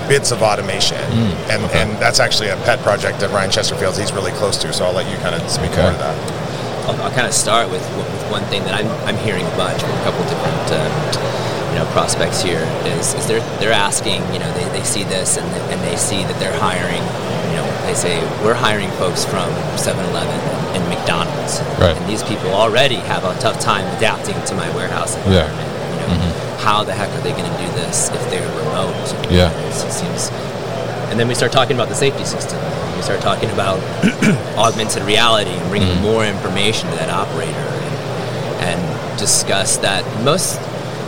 bits 0.09 0.33
of 0.33 0.41
automation? 0.41 0.97
Mm, 1.13 1.37
and 1.53 1.65
okay. 1.69 1.83
and 1.83 1.91
that's 2.01 2.19
actually 2.19 2.49
a 2.49 2.57
pet 2.65 2.79
project 2.81 3.21
that 3.21 3.29
Ryan 3.29 3.51
Chesterfield's 3.51 3.99
he's 3.99 4.11
really 4.11 4.33
close 4.41 4.57
to. 4.63 4.73
So 4.73 4.87
I'll 4.87 4.95
let 4.95 5.05
you 5.13 5.19
kind 5.19 5.35
of 5.35 5.45
speak 5.51 5.71
Okay. 5.73 5.83
more 5.83 5.93
to 5.93 5.99
that. 5.99 6.17
I'll, 6.89 6.97
I'll 7.03 7.13
kind 7.13 7.27
of 7.27 7.35
start 7.35 7.69
with, 7.71 7.85
with 7.99 8.09
one 8.33 8.41
thing 8.45 8.65
that 8.65 8.73
I'm, 8.73 8.89
I'm 9.05 9.19
hearing 9.21 9.45
a 9.45 9.55
bunch 9.61 9.83
from 9.83 9.91
a 9.93 10.03
couple 10.09 10.25
different 10.33 10.67
uh, 10.73 10.81
you 11.73 11.77
know 11.77 11.85
prospects 11.93 12.41
here 12.41 12.65
is, 12.97 13.13
is 13.13 13.27
they're 13.29 13.45
they're 13.61 13.77
asking 13.77 14.25
you 14.33 14.39
know 14.41 14.49
they, 14.57 14.65
they 14.73 14.85
see 14.85 15.05
this 15.05 15.37
and, 15.37 15.47
and 15.69 15.79
they 15.85 15.97
see 15.97 16.25
that 16.25 16.41
they're 16.41 16.57
hiring 16.59 17.05
you 17.53 17.57
know 17.61 17.69
they 17.85 17.93
say 17.93 18.17
we're 18.43 18.57
hiring 18.57 18.89
folks 18.97 19.25
from 19.25 19.49
7-Eleven 19.77 20.41
and 20.73 20.83
McDonald's 20.89 21.61
Right. 21.81 21.97
and 21.97 22.05
these 22.09 22.23
people 22.25 22.49
already 22.53 22.97
have 23.13 23.25
a 23.25 23.33
tough 23.41 23.61
time 23.61 23.85
adapting 23.97 24.37
to 24.47 24.55
my 24.55 24.69
warehouse 24.75 25.17
Yeah. 25.29 25.45
environment 25.49 25.69
you 25.69 25.69
know 25.69 25.72
how 26.62 26.83
the 26.85 26.92
heck 26.95 27.11
are 27.11 27.21
they 27.23 27.33
going 27.33 27.45
to 27.50 27.59
do 27.59 27.69
this 27.83 28.09
if 28.11 28.23
they're 28.31 28.47
remote 28.64 28.95
Yeah. 29.31 29.50
it 29.69 29.92
seems 29.92 30.31
and 31.11 31.21
then 31.21 31.28
we 31.28 31.35
start 31.35 31.52
talking 31.52 31.76
about 31.76 31.90
the 31.90 31.95
safety 31.95 32.25
system. 32.25 32.57
We 32.97 33.02
start 33.02 33.21
talking 33.21 33.50
about 33.50 33.76
augmented 34.57 35.02
reality 35.02 35.50
and 35.50 35.69
bringing 35.69 35.92
more 36.00 36.25
information 36.25 36.88
to 36.88 36.97
that 36.97 37.11
operator 37.11 37.52
and, 37.52 38.81
and 38.81 39.19
discuss 39.19 39.76
that 39.85 40.00
most 40.25 40.57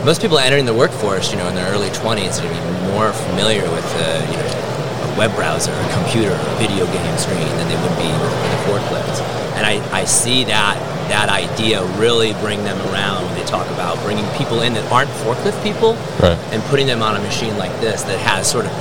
most 0.05 0.21
people 0.21 0.37
entering 0.37 0.65
the 0.65 0.73
workforce, 0.75 1.31
you 1.31 1.37
know, 1.39 1.47
in 1.49 1.55
their 1.55 1.65
early 1.73 1.89
20s, 1.89 2.37
are 2.37 2.45
going 2.45 2.53
to 2.53 2.61
be 2.85 2.93
more 2.93 3.09
familiar 3.33 3.63
with 3.73 3.87
uh, 3.97 4.21
you 4.29 4.37
know 4.37 5.09
a 5.09 5.17
web 5.17 5.33
browser, 5.33 5.71
a 5.73 5.89
computer, 5.97 6.29
a 6.37 6.55
video 6.61 6.85
game 6.85 7.17
screen 7.17 7.41
than 7.57 7.65
they 7.65 7.79
would 7.81 7.97
be 7.97 8.05
with, 8.21 8.29
with 8.29 8.53
a 8.53 8.61
forklift. 8.69 9.25
And 9.57 9.65
I, 9.65 9.81
I 9.89 10.05
see 10.05 10.43
that 10.43 10.77
that 11.09 11.29
idea 11.33 11.81
really 11.97 12.33
bring 12.45 12.63
them 12.63 12.77
around 12.93 13.25
talk 13.45 13.67
about 13.71 13.97
bringing 14.03 14.25
people 14.37 14.61
in 14.61 14.73
that 14.73 14.91
aren't 14.91 15.09
forklift 15.23 15.61
people 15.63 15.93
Right. 16.21 16.37
and 16.53 16.61
putting 16.63 16.87
them 16.87 17.01
on 17.01 17.15
a 17.15 17.19
machine 17.19 17.57
like 17.57 17.71
this 17.81 18.03
that 18.03 18.19
has 18.19 18.49
sort 18.49 18.65
of 18.65 18.71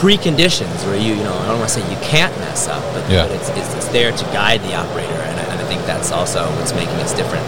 preconditions 0.00 0.84
where 0.86 0.96
you, 0.98 1.14
you 1.14 1.22
know, 1.24 1.32
I 1.34 1.46
don't 1.48 1.58
want 1.58 1.70
to 1.70 1.80
say 1.80 1.90
you 1.90 1.98
can't 2.02 2.36
mess 2.40 2.68
up, 2.68 2.82
but, 2.94 3.08
Yeah. 3.10 3.26
but 3.26 3.32
it's, 3.36 3.48
it's, 3.50 3.74
it's 3.74 3.88
there 3.88 4.12
to 4.12 4.24
guide 4.26 4.60
the 4.62 4.74
operator, 4.74 5.12
and 5.12 5.38
I, 5.40 5.42
and 5.52 5.60
I 5.60 5.64
think 5.64 5.84
that's 5.86 6.10
also 6.10 6.44
what's 6.58 6.74
making 6.74 6.96
us 6.96 7.14
different. 7.14 7.44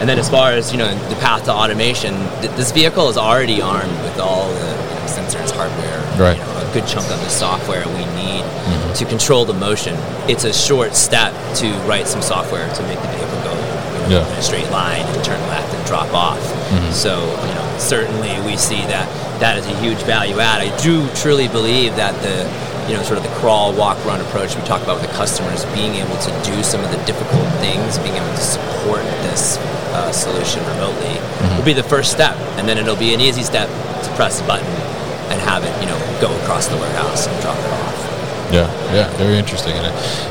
And 0.00 0.08
then 0.08 0.18
as 0.18 0.28
far 0.28 0.50
as, 0.50 0.72
you 0.72 0.78
know, 0.78 0.92
the 1.08 1.14
path 1.16 1.44
to 1.44 1.52
automation, 1.52 2.14
th- 2.42 2.52
this 2.56 2.72
vehicle 2.72 3.08
is 3.08 3.16
already 3.16 3.62
armed 3.62 3.96
with 4.02 4.18
all 4.18 4.48
the 4.52 4.66
you 4.66 4.94
know, 4.98 5.06
sensors, 5.06 5.50
hardware, 5.52 6.00
Right. 6.18 6.36
you 6.36 6.42
know, 6.42 6.68
a 6.68 6.70
good 6.74 6.86
chunk 6.86 7.06
of 7.10 7.20
the 7.20 7.28
software 7.30 7.86
we 7.86 8.04
need 8.18 8.42
mm-hmm. 8.42 8.92
to 8.94 9.04
control 9.06 9.44
the 9.44 9.54
motion. 9.54 9.94
It's 10.28 10.44
a 10.44 10.52
short 10.52 10.94
step 10.96 11.32
to 11.56 11.66
write 11.88 12.06
some 12.08 12.22
software 12.22 12.66
to 12.74 12.82
make 12.82 13.00
the 13.00 13.08
vehicle 13.08 13.40
go 13.44 13.52
you 13.54 14.00
know, 14.02 14.08
Yeah. 14.18 14.26
in 14.32 14.38
a 14.38 14.42
straight 14.42 14.68
line 14.70 15.02
and 15.06 15.24
turn 15.24 15.40
left 15.48 15.63
drop 15.86 16.12
off. 16.14 16.40
So, 16.92 17.20
you 17.48 17.54
know, 17.54 17.76
certainly 17.78 18.34
we 18.46 18.56
see 18.56 18.80
that 18.92 19.06
that 19.40 19.58
is 19.58 19.66
a 19.66 19.76
huge 19.80 19.98
value 20.04 20.38
add. 20.40 20.60
I 20.60 20.70
do 20.82 21.08
truly 21.16 21.48
believe 21.48 21.96
that 21.96 22.14
the, 22.22 22.46
you 22.88 22.96
know, 22.96 23.02
sort 23.02 23.18
of 23.18 23.24
the 23.24 23.34
crawl, 23.40 23.72
walk, 23.74 23.98
run 24.04 24.20
approach 24.20 24.54
we 24.56 24.62
talk 24.62 24.82
about 24.82 25.00
with 25.00 25.10
the 25.10 25.16
customers, 25.16 25.64
being 25.74 25.94
able 25.96 26.16
to 26.18 26.30
do 26.44 26.62
some 26.62 26.82
of 26.84 26.90
the 26.90 27.00
difficult 27.04 27.46
things, 27.58 27.98
being 27.98 28.14
able 28.14 28.34
to 28.34 28.44
support 28.44 29.02
this 29.26 29.58
uh, 29.96 30.10
solution 30.12 30.60
remotely, 30.74 31.14
will 31.56 31.64
be 31.64 31.72
the 31.72 31.82
first 31.82 32.10
step, 32.12 32.36
and 32.58 32.68
then 32.68 32.78
it'll 32.78 32.96
be 32.96 33.14
an 33.14 33.20
easy 33.20 33.42
step 33.42 33.68
to 34.04 34.10
press 34.14 34.40
a 34.40 34.46
button 34.46 34.66
and 35.32 35.40
have 35.40 35.64
it, 35.64 35.72
you 35.80 35.86
know, 35.88 35.98
go 36.20 36.28
across 36.42 36.66
the 36.68 36.76
warehouse 36.76 37.26
and 37.26 37.34
drop 37.42 37.56
it 37.58 37.72
off. 37.72 37.83
Yeah, 38.52 38.68
yeah, 38.92 39.08
very 39.16 39.38
interesting. 39.38 39.72
And 39.72 39.86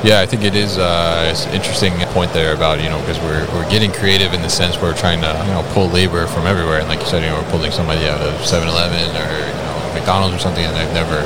yeah, 0.05 0.21
I 0.21 0.25
think 0.25 0.43
it 0.43 0.55
is 0.55 0.77
uh, 0.77 1.29
it's 1.31 1.45
an 1.45 1.53
interesting 1.53 1.93
point 2.13 2.31
there 2.33 2.53
about 2.53 2.81
you 2.81 2.89
know 2.89 2.99
because 3.01 3.19
we're, 3.19 3.45
we're 3.53 3.69
getting 3.69 3.91
creative 3.91 4.33
in 4.33 4.41
the 4.41 4.49
sense 4.49 4.79
we're 4.81 4.95
trying 4.95 5.21
to 5.21 5.33
you 5.47 5.51
know 5.51 5.65
pull 5.73 5.89
labor 5.89 6.27
from 6.27 6.45
everywhere, 6.45 6.79
and 6.79 6.87
like 6.87 6.99
you 6.99 7.07
said, 7.07 7.23
you 7.23 7.29
know 7.29 7.41
we're 7.41 7.51
pulling 7.51 7.71
somebody 7.71 8.05
out 8.07 8.21
of 8.21 8.33
7-Eleven 8.41 9.09
or 9.17 9.29
you 9.33 9.53
know 9.65 9.91
McDonald's 9.93 10.35
or 10.35 10.39
something, 10.39 10.63
and 10.63 10.75
they've 10.75 10.93
never 10.93 11.19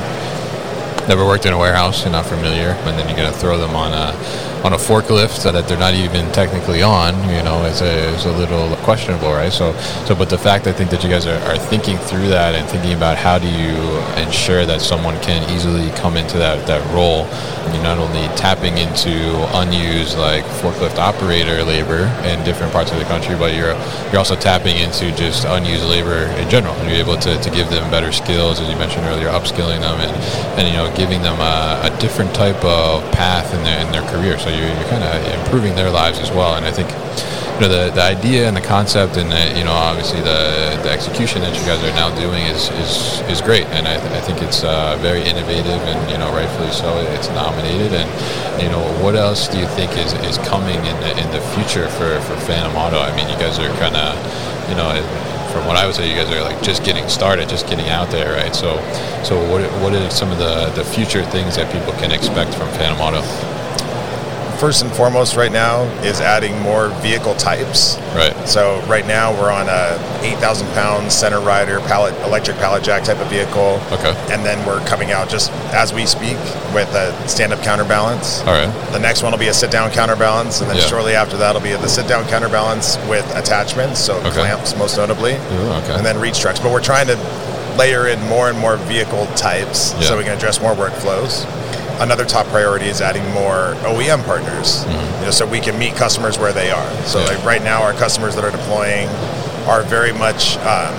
never 1.08 1.24
worked 1.24 1.46
in 1.46 1.52
a 1.52 1.58
warehouse 1.58 2.04
and 2.04 2.12
not 2.12 2.26
familiar, 2.26 2.76
and 2.88 2.98
then 2.98 3.08
you're 3.08 3.16
gonna 3.16 3.32
throw 3.32 3.58
them 3.58 3.76
on 3.76 3.92
a 3.92 4.12
on 4.64 4.72
a 4.72 4.76
forklift 4.76 5.38
so 5.38 5.52
that 5.52 5.68
they're 5.68 5.78
not 5.78 5.94
even 5.94 6.30
technically 6.32 6.82
on, 6.82 7.14
you 7.30 7.42
know, 7.42 7.64
it's 7.64 7.80
a, 7.80 8.14
it's 8.14 8.24
a 8.24 8.32
little 8.32 8.74
questionable, 8.78 9.30
right? 9.32 9.52
So, 9.52 9.72
so, 10.06 10.14
but 10.14 10.30
the 10.30 10.38
fact 10.38 10.66
I 10.66 10.72
think 10.72 10.90
that 10.90 11.02
you 11.04 11.10
guys 11.10 11.26
are, 11.26 11.38
are 11.50 11.58
thinking 11.58 11.96
through 11.98 12.28
that 12.28 12.54
and 12.54 12.68
thinking 12.68 12.94
about 12.94 13.16
how 13.16 13.38
do 13.38 13.48
you 13.48 13.76
ensure 14.22 14.66
that 14.66 14.80
someone 14.80 15.20
can 15.20 15.48
easily 15.50 15.90
come 15.92 16.16
into 16.16 16.38
that, 16.38 16.66
that 16.66 16.82
role, 16.94 17.26
you're 17.74 17.82
not 17.82 17.98
only 17.98 18.26
tapping 18.36 18.78
into 18.78 19.12
unused 19.56 20.16
like 20.18 20.44
forklift 20.60 20.98
operator 20.98 21.62
labor 21.62 22.06
in 22.24 22.42
different 22.44 22.72
parts 22.72 22.90
of 22.90 22.98
the 22.98 23.04
country, 23.04 23.36
but 23.36 23.54
you're 23.54 23.74
you're 24.08 24.18
also 24.18 24.36
tapping 24.36 24.76
into 24.76 25.14
just 25.14 25.44
unused 25.44 25.84
labor 25.84 26.26
in 26.40 26.48
general. 26.48 26.74
You're 26.84 26.96
able 26.96 27.16
to, 27.18 27.38
to 27.40 27.50
give 27.50 27.68
them 27.70 27.90
better 27.90 28.12
skills, 28.12 28.60
as 28.60 28.68
you 28.68 28.76
mentioned 28.76 29.04
earlier, 29.06 29.28
upskilling 29.28 29.80
them 29.80 30.00
and, 30.00 30.12
and 30.58 30.68
you 30.68 30.74
know 30.74 30.94
giving 30.96 31.22
them 31.22 31.38
a, 31.40 31.92
a 31.92 32.00
different 32.00 32.34
type 32.34 32.62
of 32.64 33.02
path 33.12 33.52
in 33.54 33.62
their 33.64 33.84
in 33.84 33.92
their 33.92 34.06
career. 34.10 34.38
So 34.38 34.47
you're, 34.48 34.66
you're 34.66 34.90
kind 34.90 35.04
of 35.04 35.14
improving 35.40 35.74
their 35.74 35.90
lives 35.90 36.18
as 36.18 36.30
well. 36.30 36.54
And 36.56 36.64
I 36.64 36.72
think 36.72 36.88
you 37.58 37.66
know 37.66 37.74
the, 37.74 37.90
the 37.90 38.02
idea 38.02 38.46
and 38.46 38.56
the 38.56 38.62
concept 38.62 39.16
and 39.16 39.32
the, 39.32 39.58
you 39.58 39.64
know 39.64 39.74
obviously 39.74 40.20
the 40.20 40.78
the 40.86 40.90
execution 40.90 41.42
that 41.42 41.50
you 41.58 41.66
guys 41.66 41.82
are 41.82 41.90
now 41.98 42.06
doing 42.14 42.46
is 42.46 42.70
is, 42.78 43.18
is 43.26 43.40
great 43.42 43.66
and 43.74 43.88
I, 43.88 43.98
th- 43.98 44.12
I 44.14 44.20
think 44.20 44.42
it's 44.42 44.62
uh, 44.62 44.96
very 45.02 45.26
innovative 45.26 45.82
and 45.90 45.98
you 46.06 46.18
know 46.18 46.30
rightfully 46.30 46.70
so 46.70 46.86
it's 47.18 47.26
nominated 47.34 47.90
and 47.98 48.06
you 48.62 48.70
know 48.70 48.78
what 49.02 49.16
else 49.16 49.48
do 49.48 49.58
you 49.58 49.66
think 49.74 49.90
is, 49.98 50.14
is 50.22 50.38
coming 50.46 50.78
in 50.78 50.96
the 51.02 51.10
in 51.18 51.28
the 51.34 51.42
future 51.58 51.90
for, 51.98 52.22
for 52.30 52.38
Phantom 52.46 52.70
Auto 52.78 53.02
I 53.02 53.10
mean 53.18 53.26
you 53.26 53.38
guys 53.42 53.58
are 53.58 53.66
kind 53.82 53.98
of 53.98 54.14
you 54.70 54.78
know 54.78 54.94
from 55.50 55.66
what 55.66 55.74
I 55.74 55.84
would 55.84 55.96
say 55.96 56.06
you 56.06 56.14
guys 56.14 56.30
are 56.30 56.42
like 56.46 56.62
just 56.62 56.84
getting 56.84 57.08
started 57.08 57.48
just 57.48 57.66
getting 57.66 57.88
out 57.88 58.08
there 58.14 58.38
right 58.38 58.54
so 58.54 58.78
so 59.26 59.34
what 59.50 59.66
what 59.82 59.92
are 59.98 60.10
some 60.14 60.30
of 60.30 60.38
the 60.38 60.70
the 60.78 60.84
future 60.84 61.24
things 61.34 61.56
that 61.56 61.66
people 61.74 61.90
can 61.98 62.12
expect 62.12 62.54
from 62.54 62.70
Phantom 62.78 63.02
Auto 63.02 63.57
First 64.58 64.82
and 64.82 64.90
foremost, 64.92 65.36
right 65.36 65.52
now 65.52 65.82
is 66.02 66.20
adding 66.20 66.60
more 66.62 66.88
vehicle 67.00 67.34
types. 67.36 67.96
right 68.16 68.34
So 68.48 68.80
right 68.88 69.06
now 69.06 69.32
we're 69.32 69.52
on 69.52 69.68
a 69.68 69.96
8,000 70.24 70.66
pound 70.74 71.12
center 71.12 71.38
rider 71.40 71.78
pallet 71.80 72.12
electric 72.24 72.56
pallet 72.56 72.82
jack 72.82 73.04
type 73.04 73.20
of 73.20 73.28
vehicle. 73.28 73.80
Okay. 73.92 74.12
And 74.32 74.44
then 74.44 74.58
we're 74.66 74.80
coming 74.84 75.12
out 75.12 75.28
just 75.28 75.52
as 75.72 75.94
we 75.94 76.06
speak 76.06 76.36
with 76.74 76.92
a 76.94 77.14
stand 77.28 77.52
up 77.52 77.62
counterbalance. 77.62 78.40
all 78.40 78.46
right 78.46 78.66
The 78.92 78.98
next 78.98 79.22
one 79.22 79.30
will 79.30 79.38
be 79.38 79.46
a 79.46 79.54
sit 79.54 79.70
down 79.70 79.92
counterbalance, 79.92 80.60
and 80.60 80.68
then 80.68 80.76
Yeah. 80.78 80.82
shortly 80.86 81.14
after 81.14 81.36
that 81.36 81.54
will 81.54 81.60
be 81.60 81.74
the 81.76 81.88
sit 81.88 82.08
down 82.08 82.26
counterbalance 82.26 82.98
with 83.08 83.24
attachments, 83.36 84.00
so 84.00 84.16
Okay. 84.16 84.30
clamps 84.30 84.74
most 84.76 84.96
notably, 84.96 85.34
Ooh, 85.34 85.70
okay. 85.84 85.94
and 85.94 86.04
then 86.04 86.18
reach 86.18 86.40
trucks. 86.40 86.58
But 86.58 86.72
we're 86.72 86.80
trying 86.80 87.06
to 87.06 87.16
layer 87.76 88.08
in 88.08 88.20
more 88.28 88.48
and 88.48 88.58
more 88.58 88.76
vehicle 88.76 89.28
types 89.36 89.94
Yeah. 90.00 90.08
so 90.08 90.16
we 90.16 90.24
can 90.24 90.32
address 90.32 90.60
more 90.60 90.74
workflows. 90.74 91.46
Another 92.00 92.24
top 92.24 92.46
priority 92.46 92.86
is 92.86 93.00
adding 93.00 93.24
more 93.32 93.74
OEM 93.82 94.24
partners, 94.24 94.84
you 94.86 94.92
know, 95.26 95.30
so 95.30 95.46
we 95.46 95.60
can 95.60 95.78
meet 95.78 95.94
customers 95.96 96.38
where 96.38 96.52
they 96.52 96.70
are. 96.70 96.88
So 97.04 97.18
Mm-hmm. 97.18 97.26
Yeah. 97.32 97.36
like 97.36 97.44
right 97.44 97.62
now, 97.62 97.82
our 97.82 97.92
customers 97.92 98.34
that 98.36 98.44
are 98.44 98.50
deploying 98.52 99.08
are 99.66 99.82
very 99.82 100.12
much 100.12 100.56
um, 100.58 100.94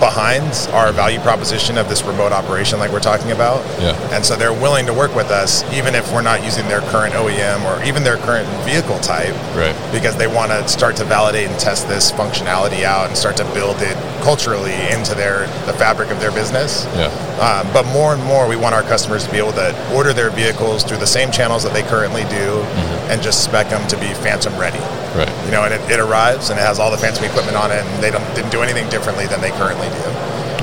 behind 0.00 0.44
our 0.72 0.92
value 0.92 1.18
proposition 1.20 1.78
of 1.78 1.88
this 1.88 2.02
remote 2.02 2.32
operation, 2.32 2.78
like 2.78 2.90
we're 2.92 3.00
talking 3.00 3.30
about. 3.32 3.64
Yeah. 3.80 3.94
And 4.14 4.24
so 4.24 4.36
they're 4.36 4.52
willing 4.52 4.86
to 4.86 4.92
work 4.92 5.14
with 5.14 5.30
us, 5.30 5.62
even 5.72 5.94
if 5.94 6.12
we're 6.12 6.22
not 6.22 6.44
using 6.44 6.66
their 6.68 6.80
current 6.92 7.14
OEM 7.14 7.64
or 7.64 7.82
even 7.84 8.02
their 8.04 8.16
current 8.18 8.48
vehicle 8.64 8.98
type, 9.00 9.34
Right. 9.54 9.74
because 9.92 10.16
they 10.16 10.26
want 10.26 10.50
to 10.50 10.66
start 10.68 10.96
to 10.96 11.04
validate 11.04 11.48
and 11.48 11.58
test 11.58 11.88
this 11.88 12.10
functionality 12.12 12.84
out 12.84 13.08
and 13.08 13.16
start 13.16 13.36
to 13.38 13.44
build 13.54 13.80
it 13.82 13.96
culturally 14.22 14.74
into 14.90 15.14
their 15.14 15.46
the 15.66 15.72
fabric 15.74 16.10
of 16.10 16.20
their 16.20 16.32
business. 16.32 16.86
yeah 16.96 17.10
Um, 17.34 17.66
but 17.72 17.84
more 17.86 18.14
and 18.14 18.22
more, 18.24 18.46
we 18.48 18.56
want 18.56 18.74
our 18.74 18.82
customers 18.82 19.24
to 19.24 19.30
be 19.30 19.38
able 19.38 19.52
to 19.52 19.74
order 19.94 20.12
their 20.12 20.30
vehicles 20.30 20.82
through 20.84 20.98
the 20.98 21.06
same 21.06 21.30
channels 21.30 21.62
that 21.64 21.72
they 21.72 21.82
currently 21.82 22.24
do, 22.24 22.62
and 23.10 23.20
just 23.22 23.42
spec 23.44 23.68
them 23.70 23.86
to 23.88 23.96
be 23.96 24.06
Phantom 24.14 24.56
ready. 24.58 24.78
Right 25.14 25.30
You 25.46 25.52
know, 25.52 25.64
and 25.64 25.74
it, 25.74 25.80
it 25.90 26.00
arrives 26.00 26.50
and 26.50 26.58
it 26.58 26.62
has 26.62 26.78
all 26.78 26.90
the 26.90 26.98
Phantom 26.98 27.24
equipment 27.24 27.56
on 27.56 27.70
it, 27.70 27.84
and 27.84 28.02
they 28.02 28.10
don't 28.10 28.24
didn't 28.34 28.50
do 28.50 28.62
anything 28.62 28.88
differently 28.90 29.26
than 29.26 29.40
they 29.40 29.50
currently 29.52 29.88
do. 29.88 30.10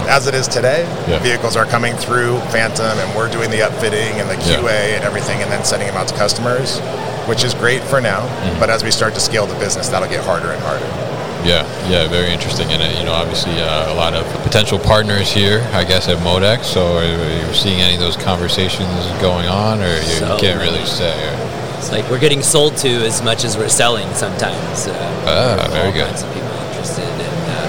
As 0.10 0.28
it 0.28 0.34
is 0.36 0.48
today, 0.48 0.84
Yeah. 1.08 1.20
vehicles 1.20 1.56
are 1.56 1.66
coming 1.66 1.96
through 1.96 2.40
Phantom, 2.52 2.98
and 3.00 3.16
we're 3.16 3.30
doing 3.32 3.50
the 3.50 3.60
upfitting 3.60 4.20
and 4.20 4.28
the 4.30 4.36
Yeah. 4.46 4.58
QA 4.60 4.96
and 4.96 5.04
everything, 5.06 5.42
and 5.42 5.52
then 5.52 5.64
sending 5.64 5.88
them 5.88 5.98
out 5.98 6.08
to 6.10 6.16
customers. 6.16 6.82
which 7.28 7.44
is 7.44 7.54
great 7.54 7.84
for 7.84 8.02
now. 8.02 8.22
Mm-hmm. 8.22 8.60
But 8.60 8.72
as 8.72 8.84
we 8.84 8.90
start 8.90 9.14
to 9.14 9.20
scale 9.20 9.46
the 9.46 9.54
business, 9.60 9.90
that'll 9.90 10.10
get 10.10 10.26
harder 10.26 10.52
and 10.52 10.62
harder. 10.64 10.84
Yeah, 11.46 11.64
yeah, 11.88 12.08
very 12.10 12.34
interesting, 12.34 12.68
and 12.74 12.82
uh, 12.82 13.00
you 13.00 13.06
know, 13.06 13.14
obviously 13.14 13.54
uh, 13.62 13.94
a 13.94 13.96
lot 13.96 14.16
of 14.16 14.26
potential 14.42 14.80
partners 14.80 15.32
here, 15.32 15.62
I 15.72 15.84
guess, 15.84 16.10
at 16.10 16.18
Modex. 16.18 16.66
So, 16.66 16.98
are 16.98 17.06
you 17.06 17.54
seeing 17.54 17.80
any 17.80 17.94
of 17.94 18.00
those 18.02 18.18
conversations 18.18 18.90
going 19.22 19.48
on, 19.48 19.82
or 19.82 19.88
you, 19.98 20.02
so, 20.02 20.34
you 20.34 20.40
can't 20.42 20.60
really 20.60 20.84
say? 20.86 21.14
Or? 21.30 21.51
It's 21.82 21.92
like 21.92 22.08
we're 22.12 22.20
getting 22.20 22.44
sold 22.44 22.78
to 22.86 22.90
as 23.10 23.24
much 23.24 23.44
as 23.44 23.58
we're 23.58 23.68
selling 23.68 24.06
sometimes. 24.14 24.86
Uh, 24.86 24.94
ah, 25.26 25.68
very 25.74 25.92
good. 25.92 26.06
Kinds 26.06 26.22
of 26.22 26.30
people 26.30 26.54
interested, 26.70 27.10
and 27.10 27.42
uh, 27.50 27.66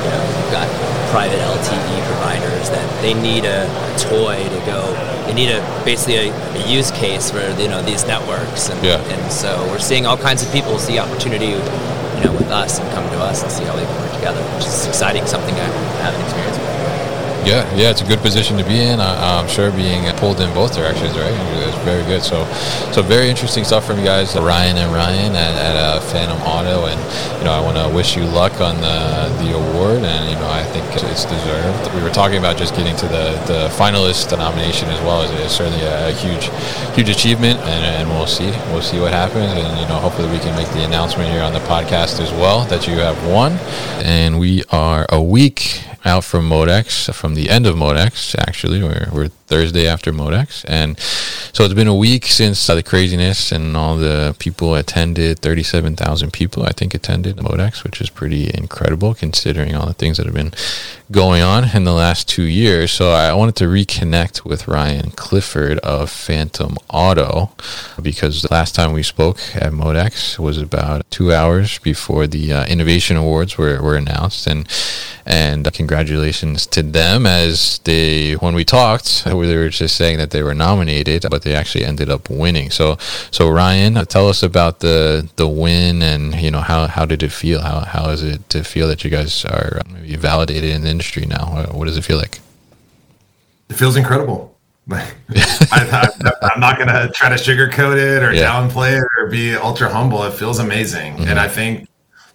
you 0.00 0.08
know, 0.08 0.22
we've 0.32 0.48
got 0.56 0.64
private 1.12 1.36
LTE 1.36 1.96
providers 2.08 2.70
that 2.72 2.88
they 3.02 3.12
need 3.12 3.44
a, 3.44 3.68
a 3.68 3.98
toy 4.00 4.40
to 4.48 4.60
go. 4.64 4.80
They 5.26 5.34
need 5.34 5.50
a 5.52 5.60
basically 5.84 6.16
a, 6.16 6.32
a, 6.32 6.72
use 6.72 6.90
case 6.90 7.30
for 7.30 7.44
you 7.60 7.68
know 7.68 7.82
these 7.82 8.06
networks, 8.06 8.70
and, 8.70 8.82
yeah. 8.82 8.96
and 8.96 9.30
so 9.30 9.52
we're 9.68 9.78
seeing 9.78 10.06
all 10.06 10.16
kinds 10.16 10.42
of 10.42 10.50
people 10.52 10.78
see 10.78 10.98
opportunity 10.98 11.52
you 11.52 12.24
know, 12.24 12.32
with 12.32 12.48
us 12.48 12.80
and 12.80 12.90
come 12.96 13.04
to 13.10 13.18
us 13.20 13.42
and 13.42 13.52
see 13.52 13.64
how 13.64 13.76
we 13.76 13.84
can 13.84 14.00
work 14.00 14.14
together, 14.14 14.40
which 14.56 14.64
is 14.64 14.86
exciting, 14.88 15.26
something 15.26 15.52
I 15.52 15.68
haven't 16.00 16.22
experienced 16.22 16.60
before. 16.60 16.69
Yeah, 17.44 17.64
yeah, 17.74 17.90
it's 17.90 18.02
a 18.02 18.06
good 18.06 18.20
position 18.20 18.58
to 18.58 18.64
be 18.64 18.80
in. 18.80 19.00
I, 19.00 19.40
am 19.40 19.48
sure 19.48 19.70
being 19.70 20.04
pulled 20.16 20.40
in 20.40 20.52
both 20.52 20.74
directions, 20.74 21.16
right? 21.16 21.32
It's 21.66 21.76
very 21.84 22.04
good. 22.04 22.22
So, 22.22 22.44
so 22.92 23.02
very 23.02 23.30
interesting 23.30 23.64
stuff 23.64 23.86
from 23.86 23.98
you 23.98 24.04
guys, 24.04 24.36
Ryan 24.36 24.76
and 24.76 24.92
Ryan 24.92 25.34
at, 25.34 25.54
at 25.54 25.76
uh, 25.76 26.00
Phantom 26.00 26.38
Auto, 26.42 26.86
and 26.86 27.00
you 27.38 27.44
know, 27.44 27.52
I 27.52 27.60
want 27.60 27.78
to 27.78 27.88
wish 27.94 28.16
you 28.16 28.24
luck 28.24 28.60
on 28.60 28.76
the 28.76 29.32
the 29.42 29.56
award, 29.56 30.02
and 30.04 30.28
you 30.28 30.36
know, 30.36 30.50
I 30.50 30.62
think 30.64 30.84
it's 30.92 31.24
deserved. 31.24 31.94
We 31.94 32.02
were 32.02 32.10
talking 32.10 32.38
about 32.38 32.58
just 32.58 32.76
getting 32.76 32.96
to 32.96 33.06
the 33.06 33.32
the 33.46 33.68
finalist 33.76 34.36
nomination 34.36 34.88
as 34.88 35.00
well. 35.00 35.22
It's 35.22 35.54
certainly 35.54 35.82
a, 35.84 36.12
huge, 36.12 36.50
huge 36.94 37.08
achievement, 37.08 37.58
and, 37.60 37.84
and 37.84 38.08
we'll 38.10 38.26
see, 38.26 38.50
we'll 38.72 38.82
see 38.82 39.00
what 39.00 39.12
happens, 39.12 39.52
and 39.52 39.80
you 39.80 39.86
know, 39.88 39.96
hopefully 39.96 40.30
we 40.30 40.38
can 40.38 40.54
make 40.56 40.68
the 40.68 40.84
announcement 40.84 41.30
here 41.30 41.42
on 41.42 41.52
the 41.52 41.60
podcast 41.60 42.20
as 42.20 42.30
well 42.32 42.64
that 42.66 42.86
you 42.86 42.94
have 42.94 43.16
won, 43.26 43.52
and 44.04 44.38
we 44.38 44.62
are 44.70 45.06
a 45.08 45.22
week 45.22 45.82
out 46.04 46.24
from 46.24 46.48
Modex, 46.48 47.12
from 47.14 47.29
the 47.34 47.50
end 47.50 47.66
of 47.66 47.76
Modex, 47.76 48.36
actually. 48.38 48.82
We're, 48.82 49.08
we're 49.12 49.30
Thursday 49.50 49.88
after 49.88 50.12
Modex. 50.12 50.64
And 50.68 50.98
so 51.52 51.64
it's 51.64 51.74
been 51.74 51.88
a 51.88 51.94
week 51.94 52.26
since 52.26 52.70
uh, 52.70 52.76
the 52.76 52.84
craziness 52.84 53.50
and 53.50 53.76
all 53.76 53.96
the 53.96 54.36
people 54.38 54.76
attended. 54.76 55.40
37,000 55.40 56.32
people, 56.32 56.62
I 56.62 56.70
think, 56.70 56.94
attended 56.94 57.36
Modex, 57.36 57.82
which 57.82 58.00
is 58.00 58.08
pretty 58.08 58.50
incredible 58.54 59.12
considering 59.12 59.74
all 59.74 59.86
the 59.86 59.92
things 59.92 60.18
that 60.18 60.26
have 60.26 60.34
been 60.34 60.52
going 61.10 61.42
on 61.42 61.74
in 61.74 61.82
the 61.82 61.92
last 61.92 62.28
two 62.28 62.44
years. 62.44 62.92
So 62.92 63.10
I 63.10 63.34
wanted 63.34 63.56
to 63.56 63.64
reconnect 63.64 64.44
with 64.44 64.68
Ryan 64.68 65.10
Clifford 65.10 65.80
of 65.80 66.10
Phantom 66.10 66.78
Auto 66.88 67.50
because 68.00 68.42
the 68.42 68.52
last 68.52 68.76
time 68.76 68.92
we 68.92 69.02
spoke 69.02 69.38
at 69.56 69.72
Modex 69.72 70.38
was 70.38 70.58
about 70.58 71.10
two 71.10 71.34
hours 71.34 71.80
before 71.80 72.28
the 72.28 72.52
uh, 72.52 72.66
Innovation 72.66 73.16
Awards 73.16 73.58
were, 73.58 73.82
were 73.82 73.96
announced. 73.96 74.46
And 74.46 74.68
and 75.26 75.72
congratulations 75.72 76.66
to 76.66 76.82
them 76.82 77.24
as 77.24 77.78
they 77.84 78.32
when 78.34 78.54
we 78.54 78.64
talked 78.64 79.22
they 79.46 79.56
were 79.56 79.68
just 79.68 79.96
saying 79.96 80.18
that 80.18 80.30
they 80.30 80.42
were 80.42 80.54
nominated 80.54 81.24
but 81.30 81.42
they 81.42 81.54
actually 81.54 81.84
ended 81.84 82.08
up 82.10 82.28
winning 82.30 82.70
so 82.70 82.96
so 83.30 83.50
Ryan 83.50 83.94
tell 84.06 84.28
us 84.28 84.42
about 84.42 84.80
the 84.80 85.28
the 85.36 85.48
win 85.48 86.02
and 86.02 86.34
you 86.34 86.50
know 86.50 86.60
how 86.60 86.86
how 86.86 87.06
did 87.06 87.22
it 87.22 87.32
feel 87.32 87.60
how 87.60 87.80
how 87.80 88.10
is 88.10 88.22
it 88.22 88.48
to 88.50 88.64
feel 88.64 88.88
that 88.88 89.04
you 89.04 89.10
guys 89.10 89.44
are 89.44 89.80
maybe 89.90 90.16
validated 90.16 90.70
in 90.70 90.82
the 90.82 90.90
industry 90.90 91.26
now 91.26 91.66
what 91.72 91.86
does 91.86 91.96
it 91.96 92.04
feel 92.04 92.18
like 92.18 92.40
it 93.68 93.74
feels 93.74 93.96
incredible 93.96 94.50
I, 94.90 96.08
am 96.54 96.60
not 96.60 96.76
going 96.76 96.88
to 96.88 97.10
try 97.14 97.28
to 97.28 97.36
sugarcoat 97.36 97.96
it 97.96 98.22
or 98.22 98.32
yeah. 98.32 98.50
downplay 98.50 98.98
it 98.98 99.06
or 99.18 99.28
be 99.28 99.54
ultra 99.54 99.88
humble. 99.88 100.24
It 100.24 100.32
feels 100.32 100.58
amazing. 100.58 101.14
Mm-hmm. 101.14 101.28
And 101.28 101.38
I 101.38 101.46
think 101.46 101.88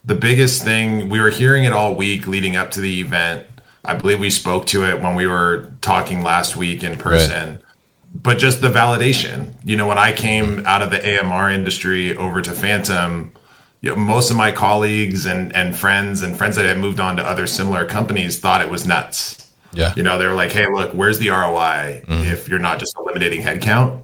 the 0.05 0.15
biggest 0.15 0.63
thing 0.63 1.09
we 1.09 1.19
were 1.19 1.29
hearing 1.29 1.65
it 1.65 1.73
all 1.73 1.95
week 1.95 2.27
leading 2.27 2.55
up 2.55 2.71
to 2.71 2.81
the 2.81 3.01
event. 3.01 3.45
I 3.87 3.95
believe 3.95 4.19
we 4.19 4.29
spoke 4.29 4.65
to 4.67 4.85
it 4.85 5.01
when 5.01 5.15
we 5.15 5.27
were 5.27 5.71
talking 5.81 6.23
last 6.23 6.55
week 6.55 6.83
in 6.83 6.97
person. 6.97 7.51
Right. 7.51 7.61
But 8.13 8.37
just 8.37 8.61
the 8.61 8.69
validation. 8.69 9.53
You 9.63 9.75
know, 9.75 9.87
when 9.87 9.97
I 9.97 10.13
came 10.13 10.65
out 10.65 10.81
of 10.81 10.89
the 10.89 11.19
AMR 11.21 11.49
industry 11.49 12.15
over 12.15 12.41
to 12.41 12.51
Phantom, 12.51 13.33
you 13.81 13.89
know, 13.89 13.97
most 13.97 14.31
of 14.31 14.37
my 14.37 14.51
colleagues 14.51 15.25
and 15.25 15.55
and 15.55 15.75
friends 15.75 16.21
and 16.21 16.37
friends 16.37 16.55
that 16.55 16.65
had 16.65 16.77
moved 16.77 16.99
on 16.99 17.17
to 17.17 17.23
other 17.23 17.45
similar 17.45 17.85
companies 17.85 18.39
thought 18.39 18.61
it 18.61 18.69
was 18.69 18.87
nuts. 18.87 19.51
Yeah. 19.73 19.93
You 19.95 20.03
know, 20.03 20.17
they 20.17 20.25
were 20.25 20.33
like, 20.33 20.51
hey, 20.51 20.67
look, 20.71 20.93
where's 20.93 21.19
the 21.19 21.29
ROI 21.29 22.03
mm. 22.07 22.25
if 22.31 22.47
you're 22.47 22.59
not 22.59 22.79
just 22.79 22.95
eliminating 22.97 23.41
headcount? 23.41 24.01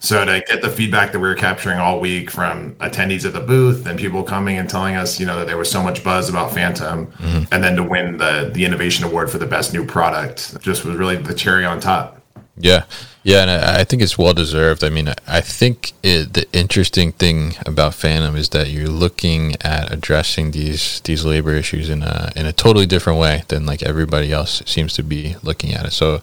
So 0.00 0.24
to 0.24 0.42
get 0.46 0.62
the 0.62 0.70
feedback 0.70 1.12
that 1.12 1.18
we 1.18 1.28
were 1.28 1.34
capturing 1.34 1.78
all 1.78 2.00
week 2.00 2.30
from 2.30 2.74
attendees 2.76 3.24
at 3.24 3.32
the 3.32 3.40
booth 3.40 3.86
and 3.86 3.98
people 3.98 4.22
coming 4.22 4.58
and 4.58 4.68
telling 4.68 4.96
us, 4.96 5.18
you 5.18 5.26
know, 5.26 5.38
that 5.38 5.46
there 5.46 5.56
was 5.56 5.70
so 5.70 5.82
much 5.82 6.04
buzz 6.04 6.28
about 6.28 6.52
Phantom, 6.52 7.06
mm. 7.06 7.48
and 7.50 7.64
then 7.64 7.76
to 7.76 7.82
win 7.82 8.16
the 8.16 8.50
the 8.52 8.64
innovation 8.64 9.04
award 9.04 9.30
for 9.30 9.38
the 9.38 9.46
best 9.46 9.72
new 9.72 9.84
product 9.84 10.60
just 10.60 10.84
was 10.84 10.96
really 10.96 11.16
the 11.16 11.34
cherry 11.34 11.64
on 11.64 11.80
top. 11.80 12.18
Yeah, 12.58 12.84
yeah, 13.22 13.42
and 13.42 13.50
I, 13.50 13.80
I 13.80 13.84
think 13.84 14.02
it's 14.02 14.18
well 14.18 14.34
deserved. 14.34 14.84
I 14.84 14.90
mean, 14.90 15.08
I 15.26 15.40
think 15.40 15.92
it, 16.02 16.34
the 16.34 16.46
interesting 16.52 17.12
thing 17.12 17.54
about 17.64 17.94
Phantom 17.94 18.36
is 18.36 18.50
that 18.50 18.68
you're 18.68 18.88
looking 18.88 19.54
at 19.62 19.92
addressing 19.92 20.50
these 20.50 21.00
these 21.00 21.24
labor 21.24 21.54
issues 21.54 21.88
in 21.88 22.02
a 22.02 22.30
in 22.36 22.46
a 22.46 22.52
totally 22.52 22.86
different 22.86 23.18
way 23.18 23.44
than 23.48 23.64
like 23.64 23.82
everybody 23.82 24.32
else 24.32 24.62
seems 24.66 24.92
to 24.94 25.02
be 25.02 25.36
looking 25.42 25.72
at 25.72 25.86
it. 25.86 25.92
So 25.92 26.20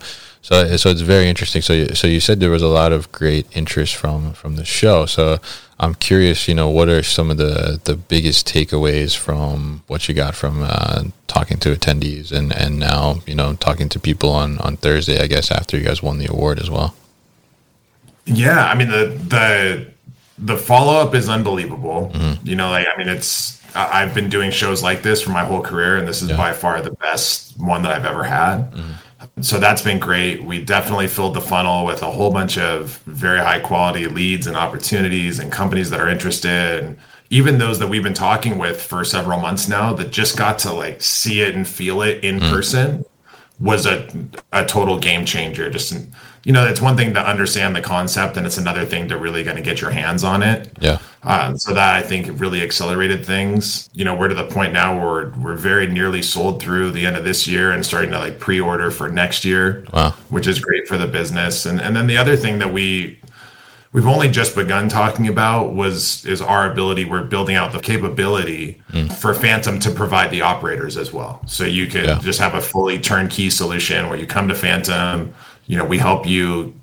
so 0.49 0.77
so 0.77 0.89
it's 0.89 1.01
very 1.01 1.29
interesting. 1.29 1.61
So 1.61 1.85
so 1.89 2.07
you 2.07 2.19
said 2.19 2.39
there 2.39 2.49
was 2.49 2.63
a 2.63 2.67
lot 2.67 2.91
of 2.91 3.11
great 3.11 3.45
interest 3.55 3.95
from 3.95 4.33
from 4.33 4.55
the 4.55 4.65
show. 4.65 5.05
So 5.05 5.37
I'm 5.79 5.93
curious, 5.93 6.47
you 6.47 6.55
know, 6.55 6.67
what 6.67 6.89
are 6.89 7.03
some 7.03 7.29
of 7.29 7.37
the 7.37 7.79
the 7.83 7.95
biggest 7.95 8.47
takeaways 8.47 9.15
from 9.15 9.83
what 9.85 10.09
you 10.09 10.15
got 10.15 10.33
from 10.33 10.63
uh, 10.63 11.03
talking 11.27 11.59
to 11.59 11.75
attendees 11.75 12.31
and 12.31 12.51
and 12.51 12.79
now 12.79 13.19
you 13.27 13.35
know 13.35 13.53
talking 13.53 13.89
to 13.89 13.99
people 13.99 14.31
on 14.31 14.57
on 14.59 14.77
Thursday, 14.77 15.21
I 15.21 15.27
guess 15.27 15.51
after 15.51 15.77
you 15.77 15.83
guys 15.83 16.01
won 16.01 16.17
the 16.17 16.25
award 16.25 16.59
as 16.59 16.69
well. 16.71 16.95
Yeah, 18.25 18.65
I 18.65 18.73
mean 18.73 18.89
the 18.89 19.05
the 19.27 19.87
the 20.39 20.57
follow 20.57 20.99
up 20.99 21.13
is 21.13 21.29
unbelievable. 21.29 22.09
Mm-hmm. 22.11 22.47
You 22.47 22.55
know, 22.55 22.71
like 22.71 22.87
I 22.91 22.97
mean 22.97 23.07
it's 23.07 23.61
I've 23.75 24.15
been 24.15 24.29
doing 24.29 24.49
shows 24.49 24.81
like 24.81 25.03
this 25.03 25.21
for 25.21 25.29
my 25.29 25.45
whole 25.45 25.61
career, 25.61 25.97
and 25.97 26.07
this 26.07 26.23
is 26.23 26.31
yeah. 26.31 26.37
by 26.37 26.53
far 26.53 26.81
the 26.81 26.93
best 26.93 27.55
one 27.59 27.83
that 27.83 27.91
I've 27.91 28.05
ever 28.05 28.23
had. 28.23 28.71
Mm-hmm 28.71 28.93
so 29.41 29.59
that's 29.59 29.81
been 29.81 29.99
great. 29.99 30.43
We 30.43 30.63
definitely 30.63 31.07
filled 31.07 31.33
the 31.33 31.41
funnel 31.41 31.85
with 31.85 32.01
a 32.01 32.11
whole 32.11 32.31
bunch 32.31 32.57
of 32.57 32.97
very 33.05 33.39
high 33.39 33.59
quality 33.59 34.07
leads 34.07 34.47
and 34.47 34.55
opportunities 34.55 35.39
and 35.39 35.51
companies 35.51 35.89
that 35.89 35.99
are 35.99 36.09
interested. 36.09 36.83
And 36.83 36.97
even 37.29 37.57
those 37.57 37.79
that 37.79 37.87
we've 37.87 38.03
been 38.03 38.13
talking 38.13 38.57
with 38.57 38.81
for 38.81 39.03
several 39.03 39.39
months 39.39 39.67
now 39.67 39.93
that 39.93 40.11
just 40.11 40.37
got 40.37 40.59
to 40.59 40.73
like 40.73 41.01
see 41.01 41.41
it 41.41 41.55
and 41.55 41.67
feel 41.67 42.01
it 42.01 42.23
in 42.23 42.39
mm. 42.39 42.49
person 42.51 43.05
was 43.59 43.85
a, 43.85 44.07
a 44.51 44.65
total 44.65 44.99
game 44.99 45.25
changer. 45.25 45.69
Just 45.69 45.93
you 46.43 46.53
know, 46.53 46.65
it's 46.65 46.81
one 46.81 46.95
thing 46.95 47.13
to 47.13 47.21
understand 47.21 47.75
the 47.75 47.81
concept, 47.81 48.37
and 48.37 48.45
it's 48.45 48.57
another 48.57 48.85
thing 48.85 49.09
to 49.09 49.17
really 49.17 49.43
kind 49.43 49.57
of 49.57 49.65
get 49.65 49.81
your 49.81 49.91
hands 49.91 50.23
on 50.23 50.41
it. 50.41 50.71
Yeah. 50.79 50.99
Uh, 51.21 51.53
so 51.57 51.73
that 51.73 51.95
I 51.95 52.01
think 52.01 52.39
really 52.39 52.61
accelerated 52.61 53.25
things. 53.25 53.89
You 53.93 54.05
know, 54.05 54.15
we're 54.15 54.29
to 54.29 54.35
the 54.35 54.47
point 54.47 54.71
now 54.71 54.97
where 54.97 55.29
we're 55.37 55.55
very 55.55 55.85
nearly 55.85 56.21
sold 56.21 56.61
through 56.61 56.91
the 56.91 57.05
end 57.05 57.17
of 57.17 57.25
this 57.25 57.45
year 57.45 57.71
and 57.71 57.85
starting 57.85 58.11
to 58.11 58.19
like 58.19 58.39
pre-order 58.39 58.89
for 58.89 59.09
next 59.09 59.43
year. 59.43 59.85
Wow. 59.91 60.11
Which 60.29 60.47
is 60.47 60.59
great 60.59 60.87
for 60.87 60.97
the 60.97 61.07
business. 61.07 61.65
And 61.65 61.81
and 61.81 61.95
then 61.95 62.07
the 62.07 62.17
other 62.17 62.37
thing 62.37 62.59
that 62.59 62.71
we 62.71 63.19
we've 63.91 64.07
only 64.07 64.29
just 64.29 64.55
begun 64.55 64.87
talking 64.87 65.27
about 65.27 65.73
was 65.73 66.25
is 66.25 66.41
our 66.41 66.71
ability 66.71 67.05
we're 67.05 67.23
building 67.23 67.55
out 67.55 67.73
the 67.73 67.79
capability 67.79 68.81
mm. 68.91 69.11
for 69.11 69.33
phantom 69.33 69.79
to 69.79 69.91
provide 69.91 70.29
the 70.29 70.41
operators 70.41 70.95
as 70.95 71.11
well 71.11 71.41
so 71.47 71.63
you 71.63 71.87
can 71.87 72.05
yeah. 72.05 72.19
just 72.19 72.39
have 72.39 72.53
a 72.53 72.61
fully 72.61 72.99
turnkey 72.99 73.49
solution 73.49 74.07
where 74.07 74.15
you 74.15 74.27
come 74.27 74.47
to 74.47 74.53
phantom 74.53 75.33
you 75.69 75.77
know, 75.77 75.85
we 75.85 75.99
help 75.99 76.25
you 76.25 76.73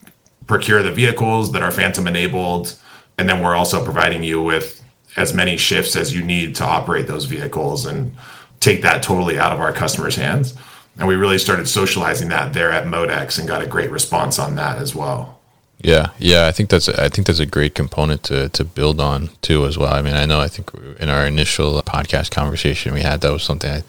procure 0.46 0.80
the 0.80 0.92
vehicles 0.92 1.50
that 1.52 1.60
are 1.60 1.72
Phantom 1.72 2.06
enabled, 2.06 2.76
and 3.18 3.28
then 3.28 3.42
we're 3.42 3.54
also 3.54 3.84
providing 3.84 4.22
you 4.22 4.42
with 4.42 4.82
as 5.16 5.32
many 5.32 5.56
shifts 5.56 5.96
as 5.96 6.14
you 6.14 6.22
need 6.22 6.54
to 6.56 6.64
operate 6.64 7.06
those 7.06 7.24
vehicles 7.24 7.86
and 7.86 8.14
take 8.60 8.82
that 8.82 9.02
totally 9.02 9.38
out 9.38 9.52
of 9.52 9.60
our 9.60 9.72
customers' 9.72 10.16
hands. 10.16 10.54
And 10.98 11.08
we 11.08 11.14
really 11.14 11.38
started 11.38 11.68
socializing 11.68 12.28
that 12.28 12.52
there 12.52 12.70
at 12.70 12.84
Modex 12.84 13.38
and 13.38 13.48
got 13.48 13.62
a 13.62 13.66
great 13.66 13.90
response 13.90 14.38
on 14.38 14.54
that 14.56 14.78
as 14.78 14.94
well. 14.94 15.38
Yeah, 15.78 16.10
yeah, 16.18 16.46
I 16.46 16.52
think 16.52 16.70
that's 16.70 16.88
I 16.88 17.10
think 17.10 17.26
that's 17.26 17.38
a 17.38 17.46
great 17.46 17.74
component 17.74 18.22
to 18.24 18.48
to 18.48 18.64
build 18.64 18.98
on 18.98 19.28
too 19.42 19.66
as 19.66 19.76
well. 19.76 19.92
I 19.92 20.00
mean, 20.00 20.16
I 20.16 20.24
know 20.24 20.40
I 20.40 20.48
think 20.48 20.70
in 20.98 21.10
our 21.10 21.26
initial 21.26 21.82
podcast 21.82 22.30
conversation 22.30 22.94
we 22.94 23.02
had 23.02 23.20
that 23.20 23.30
was 23.30 23.42
something 23.42 23.70
I 23.70 23.82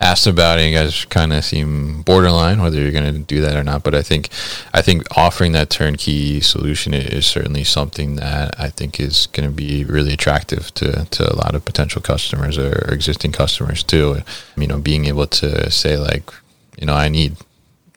asked 0.00 0.26
about 0.26 0.58
it. 0.58 0.68
You 0.68 0.74
guys 0.74 1.04
kind 1.06 1.32
of 1.32 1.44
seem 1.44 2.02
borderline 2.02 2.60
whether 2.60 2.80
you're 2.80 2.92
going 2.92 3.12
to 3.12 3.20
do 3.20 3.40
that 3.40 3.56
or 3.56 3.64
not. 3.64 3.82
But 3.82 3.94
I 3.94 4.02
think 4.02 4.28
I 4.72 4.82
think 4.82 5.06
offering 5.16 5.52
that 5.52 5.70
turnkey 5.70 6.40
solution 6.40 6.94
is 6.94 7.26
certainly 7.26 7.64
something 7.64 8.16
that 8.16 8.58
I 8.58 8.68
think 8.68 9.00
is 9.00 9.26
going 9.26 9.48
to 9.48 9.54
be 9.54 9.84
really 9.84 10.12
attractive 10.12 10.72
to, 10.74 11.04
to 11.04 11.32
a 11.32 11.36
lot 11.36 11.54
of 11.54 11.64
potential 11.64 12.02
customers 12.02 12.58
or 12.58 12.72
existing 12.92 13.32
customers 13.32 13.82
too. 13.82 14.22
You 14.56 14.66
know, 14.66 14.78
being 14.78 15.06
able 15.06 15.26
to 15.26 15.70
say 15.70 15.96
like, 15.96 16.30
you 16.78 16.86
know, 16.86 16.94
I 16.94 17.08
need 17.08 17.36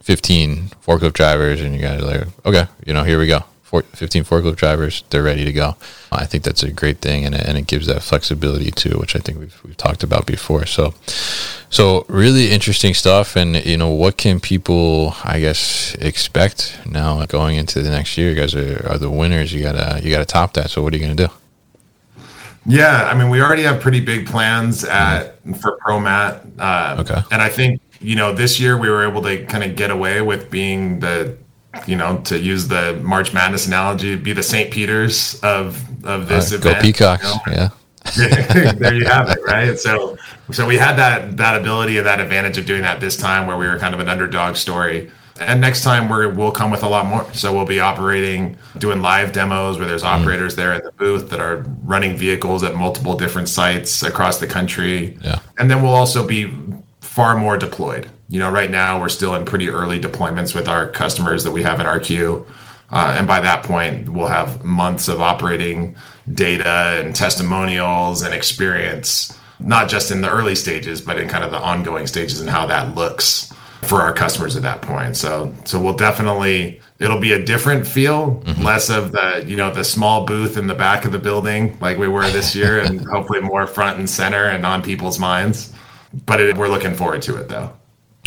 15 0.03 0.69
forklift 0.85 1.13
drivers, 1.13 1.61
and 1.61 1.75
you 1.75 1.81
guys 1.81 2.01
are 2.01 2.05
like, 2.05 2.27
okay, 2.45 2.65
you 2.85 2.93
know, 2.93 3.03
here 3.03 3.19
we 3.19 3.27
go 3.27 3.43
15 3.69 4.23
forklift 4.23 4.55
drivers, 4.55 5.03
they're 5.09 5.23
ready 5.23 5.45
to 5.45 5.53
go. 5.53 5.75
I 6.11 6.25
think 6.25 6.43
that's 6.43 6.63
a 6.63 6.71
great 6.71 6.99
thing, 6.99 7.25
and, 7.25 7.35
and 7.35 7.57
it 7.57 7.67
gives 7.67 7.87
that 7.87 8.01
flexibility 8.01 8.71
too, 8.71 8.97
which 8.97 9.15
I 9.15 9.19
think 9.19 9.39
we've, 9.39 9.63
we've 9.63 9.77
talked 9.77 10.03
about 10.03 10.25
before. 10.25 10.65
So, 10.65 10.93
so 11.69 12.05
really 12.07 12.49
interesting 12.51 12.93
stuff. 12.93 13.35
And 13.35 13.63
you 13.65 13.77
know, 13.77 13.89
what 13.89 14.17
can 14.17 14.39
people, 14.39 15.13
I 15.23 15.39
guess, 15.39 15.95
expect 15.95 16.79
now 16.85 17.23
going 17.27 17.57
into 17.57 17.81
the 17.81 17.89
next 17.89 18.17
year? 18.17 18.29
You 18.29 18.35
guys 18.35 18.55
are, 18.55 18.87
are 18.89 18.97
the 18.97 19.09
winners. 19.09 19.53
You 19.53 19.61
gotta 19.61 20.01
you 20.03 20.11
gotta 20.11 20.25
top 20.25 20.53
that. 20.53 20.71
So, 20.71 20.81
what 20.81 20.93
are 20.93 20.97
you 20.97 21.03
gonna 21.03 21.15
do? 21.15 21.29
Yeah, 22.65 23.09
I 23.11 23.17
mean, 23.17 23.29
we 23.29 23.41
already 23.41 23.63
have 23.63 23.81
pretty 23.81 23.99
big 23.99 24.27
plans 24.27 24.83
at 24.83 25.41
mm-hmm. 25.43 25.53
for 25.53 25.77
ProMat. 25.79 26.59
Uh, 26.59 27.01
okay, 27.01 27.21
and 27.31 27.41
I 27.41 27.49
think 27.49 27.81
you 27.99 28.15
know 28.15 28.33
this 28.33 28.59
year 28.59 28.77
we 28.77 28.89
were 28.89 29.07
able 29.07 29.21
to 29.23 29.45
kind 29.45 29.63
of 29.63 29.75
get 29.75 29.91
away 29.91 30.21
with 30.21 30.49
being 30.49 30.99
the 30.99 31.37
you 31.87 31.95
know, 31.95 32.17
to 32.19 32.39
use 32.39 32.67
the 32.67 32.99
March 33.03 33.33
Madness 33.33 33.67
analogy, 33.67 34.15
be 34.15 34.33
the 34.33 34.43
St. 34.43 34.71
Peter's 34.71 35.39
of 35.41 35.83
of 36.05 36.27
this 36.27 36.51
uh, 36.51 36.55
event. 36.55 36.75
Go 36.75 36.81
Peacocks, 36.81 37.23
you 37.23 37.53
know? 37.53 37.57
yeah. 37.57 37.69
there 38.73 38.95
you 38.95 39.05
have 39.05 39.29
it, 39.29 39.39
right? 39.45 39.77
So, 39.77 40.17
so 40.51 40.65
we 40.65 40.77
had 40.77 40.95
that 40.95 41.37
that 41.37 41.59
ability 41.59 41.97
and 41.97 42.07
that 42.07 42.19
advantage 42.19 42.57
of 42.57 42.65
doing 42.65 42.81
that 42.81 42.99
this 42.99 43.15
time, 43.15 43.45
where 43.45 43.57
we 43.57 43.67
were 43.67 43.77
kind 43.77 43.93
of 43.93 43.99
an 43.99 44.09
underdog 44.09 44.55
story. 44.55 45.11
And 45.39 45.61
next 45.61 45.83
time 45.83 46.09
we're, 46.09 46.27
we'll 46.27 46.51
come 46.51 46.69
with 46.69 46.83
a 46.83 46.89
lot 46.89 47.05
more. 47.05 47.25
So 47.33 47.53
we'll 47.53 47.65
be 47.65 47.79
operating, 47.79 48.57
doing 48.77 49.01
live 49.01 49.31
demos 49.31 49.77
where 49.77 49.87
there's 49.87 50.03
mm-hmm. 50.03 50.21
operators 50.21 50.53
there 50.57 50.73
at 50.73 50.83
the 50.83 50.91
booth 50.91 51.29
that 51.29 51.39
are 51.39 51.59
running 51.83 52.17
vehicles 52.17 52.61
at 52.61 52.75
multiple 52.75 53.15
different 53.15 53.47
sites 53.47 54.03
across 54.03 54.39
the 54.39 54.47
country. 54.47 55.17
Yeah. 55.23 55.39
And 55.57 55.71
then 55.71 55.81
we'll 55.81 55.93
also 55.93 56.27
be 56.27 56.53
far 56.99 57.37
more 57.37 57.57
deployed 57.57 58.09
you 58.29 58.39
know, 58.39 58.51
right 58.51 58.69
now 58.69 58.99
we're 58.99 59.09
still 59.09 59.35
in 59.35 59.43
pretty 59.43 59.69
early 59.69 59.99
deployments 59.99 60.53
with 60.53 60.67
our 60.67 60.87
customers 60.87 61.43
that 61.43 61.51
we 61.51 61.63
have 61.63 61.79
in 61.79 61.87
our 61.87 61.99
queue. 61.99 62.45
Uh, 62.91 63.15
and 63.17 63.27
by 63.27 63.39
that 63.39 63.63
point, 63.63 64.07
we'll 64.09 64.27
have 64.27 64.63
months 64.63 65.07
of 65.07 65.19
operating 65.19 65.95
data 66.33 67.01
and 67.03 67.15
testimonials 67.15 68.21
and 68.21 68.33
experience, 68.33 69.37
not 69.59 69.89
just 69.89 70.11
in 70.11 70.21
the 70.21 70.29
early 70.29 70.55
stages, 70.55 71.01
but 71.01 71.19
in 71.19 71.27
kind 71.27 71.43
of 71.43 71.51
the 71.51 71.57
ongoing 71.57 72.05
stages 72.05 72.39
and 72.39 72.49
how 72.49 72.65
that 72.67 72.95
looks 72.95 73.51
for 73.83 74.01
our 74.01 74.13
customers 74.13 74.55
at 74.55 74.61
that 74.61 74.81
point. 74.81 75.15
So, 75.17 75.53
so 75.65 75.81
we'll 75.81 75.95
definitely, 75.95 76.81
it'll 76.99 77.19
be 77.19 77.31
a 77.31 77.43
different 77.43 77.87
feel, 77.87 78.41
mm-hmm. 78.41 78.63
less 78.63 78.89
of 78.89 79.11
the, 79.11 79.43
you 79.47 79.55
know, 79.55 79.73
the 79.73 79.83
small 79.83 80.25
booth 80.25 80.57
in 80.57 80.67
the 80.67 80.75
back 80.75 81.05
of 81.05 81.11
the 81.11 81.19
building 81.19 81.77
like 81.79 81.97
we 81.97 82.07
were 82.07 82.29
this 82.29 82.55
year, 82.55 82.79
and 82.83 83.01
hopefully 83.07 83.39
more 83.39 83.65
front 83.65 83.97
and 83.97 84.09
center 84.09 84.45
and 84.45 84.65
on 84.65 84.83
people's 84.83 85.17
minds. 85.17 85.73
But 86.25 86.41
it, 86.41 86.57
we're 86.57 86.69
looking 86.69 86.93
forward 86.93 87.21
to 87.23 87.37
it 87.37 87.49
though. 87.49 87.73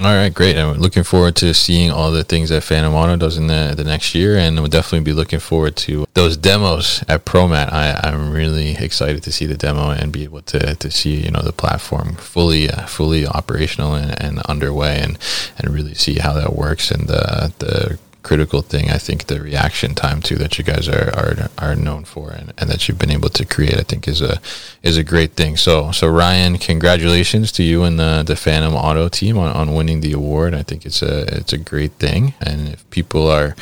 All 0.03 0.17
right, 0.17 0.35
great. 0.35 0.59
I'm 0.59 0.79
looking 0.79 1.05
forward 1.05 1.37
to 1.37 1.55
seeing 1.55 1.93
all 1.93 2.11
the 2.11 2.25
things 2.25 2.49
that 2.49 2.65
Phantom 2.65 2.93
Auto 2.93 3.15
does 3.15 3.37
in 3.37 3.47
the, 3.47 3.73
the 3.77 3.85
next 3.85 4.17
year, 4.17 4.37
and 4.37 4.59
we'll 4.59 4.67
definitely 4.67 5.05
be 5.05 5.13
looking 5.13 5.39
forward 5.39 5.77
to 5.77 6.07
those 6.15 6.37
demos 6.37 7.05
at 7.09 7.25
ProMat. 7.25 7.73
I, 7.73 8.01
I'm 8.03 8.33
really 8.33 8.71
excited 8.73 9.23
to 9.23 9.31
see 9.31 9.47
the 9.47 9.57
demo 9.57 9.91
and 9.91 10.13
be 10.13 10.25
able 10.25 10.43
to, 10.43 10.75
to 10.75 10.91
see 10.91 11.21
you 11.21 11.31
know 11.31 11.43
the 11.43 11.53
platform 11.53 12.17
fully 12.17 12.69
uh, 12.69 12.87
fully 12.87 13.29
operational 13.29 13.95
and, 13.95 14.21
and 14.21 14.39
underway, 14.41 14.99
and 15.01 15.21
and 15.57 15.73
really 15.73 15.95
see 15.95 16.19
how 16.19 16.33
that 16.33 16.57
works 16.57 16.91
and 16.91 17.07
the 17.07 17.53
the 17.61 17.97
critical 18.23 18.63
thing. 18.63 18.91
I 18.91 18.99
think 18.99 19.27
the 19.27 19.41
reaction 19.41 19.95
time 19.95 20.23
too 20.23 20.37
that 20.37 20.59
you 20.59 20.65
guys 20.65 20.89
are 20.89 21.11
are, 21.17 21.51
are 21.59 21.75
known 21.77 22.05
for 22.05 22.31
and, 22.31 22.53
and 22.59 22.71
that 22.71 22.89
you've 22.89 22.99
been 22.99 23.11
able 23.11 23.29
to 23.31 23.45
create, 23.45 23.79
I 23.79 23.83
think 23.83 24.09
is 24.09 24.23
a 24.23 24.41
is 24.83 24.97
a 24.97 25.05
great 25.05 25.33
thing. 25.33 25.57
So 25.57 25.93
so 25.93 26.09
Ryan, 26.09 26.59
congratulations 26.59 27.53
to 27.53 27.63
you 27.63 27.85
and 27.85 27.99
the 27.99 28.23
the 28.27 28.37
Phantom 28.37 28.75
Auto 28.75 29.09
team 29.09 29.39
on, 29.39 29.53
on 29.53 29.75
winning 29.75 30.01
the 30.01 30.13
award. 30.13 30.55
I 30.55 30.63
think 30.63 30.87
it's 30.87 31.03
a 31.03 31.23
it's 31.37 31.53
a 31.53 31.59
great 31.59 31.93
thing. 31.93 32.35
And 32.41 32.69
if 32.69 32.89
people 32.91 33.29
are 33.29 33.55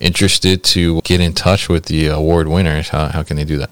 interested 0.00 0.64
to 0.64 1.00
get 1.02 1.20
in 1.20 1.32
touch 1.32 1.68
with 1.68 1.86
the 1.86 2.08
award 2.08 2.48
winners, 2.48 2.88
how, 2.88 3.08
how 3.08 3.22
can 3.22 3.36
they 3.36 3.44
do 3.44 3.58
that? 3.58 3.70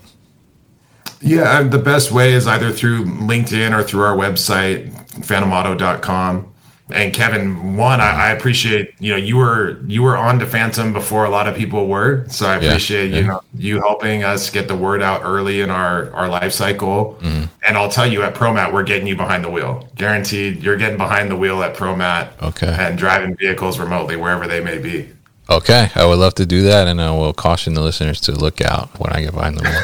Yeah, 1.20 1.62
the 1.62 1.78
best 1.78 2.12
way 2.12 2.34
is 2.34 2.46
either 2.46 2.70
through 2.70 3.06
LinkedIn 3.06 3.72
or 3.72 3.82
through 3.82 4.02
our 4.02 4.14
website, 4.14 4.92
phantomauto.com 5.22 6.53
and 6.90 7.14
Kevin, 7.14 7.76
one, 7.76 8.00
I, 8.00 8.28
I, 8.28 8.30
appreciate 8.32 8.94
you 8.98 9.12
know 9.12 9.16
you 9.16 9.38
were 9.38 9.80
you 9.86 10.02
were 10.02 10.18
on 10.18 10.38
to 10.40 10.46
Phantom 10.46 10.92
before 10.92 11.24
a 11.24 11.30
lot 11.30 11.48
of 11.48 11.56
people 11.56 11.86
were, 11.86 12.26
so 12.28 12.46
I 12.46 12.56
appreciate 12.56 13.10
yeah, 13.10 13.16
yeah. 13.16 13.20
you 13.22 13.26
know 13.28 13.40
you 13.54 13.80
helping 13.80 14.22
us 14.22 14.50
get 14.50 14.68
the 14.68 14.76
word 14.76 15.00
out 15.00 15.22
early 15.24 15.62
in 15.62 15.70
our 15.70 16.12
our 16.12 16.28
life 16.28 16.52
cycle. 16.52 17.18
Mm-hmm. 17.22 17.44
And 17.66 17.78
I'll 17.78 17.88
tell 17.88 18.06
you, 18.06 18.22
at 18.22 18.34
ProMat, 18.34 18.70
we're 18.72 18.82
getting 18.82 19.06
you 19.06 19.16
behind 19.16 19.44
the 19.44 19.50
wheel, 19.50 19.88
guaranteed. 19.96 20.62
You're 20.62 20.76
getting 20.76 20.98
behind 20.98 21.30
the 21.30 21.36
wheel 21.36 21.62
at 21.62 21.74
ProMat, 21.74 22.42
okay, 22.42 22.76
and 22.78 22.98
driving 22.98 23.34
vehicles 23.34 23.78
remotely 23.78 24.16
wherever 24.16 24.46
they 24.46 24.60
may 24.62 24.76
be. 24.76 25.08
Okay, 25.50 25.90
I 25.94 26.06
would 26.06 26.18
love 26.18 26.34
to 26.36 26.46
do 26.46 26.62
that, 26.62 26.88
and 26.88 27.02
I 27.02 27.10
will 27.10 27.34
caution 27.34 27.74
the 27.74 27.82
listeners 27.82 28.18
to 28.22 28.32
look 28.32 28.62
out 28.62 28.88
when 28.98 29.12
I 29.12 29.20
get 29.20 29.34
behind 29.34 29.58
the 29.58 29.62
wheel. 29.62 29.82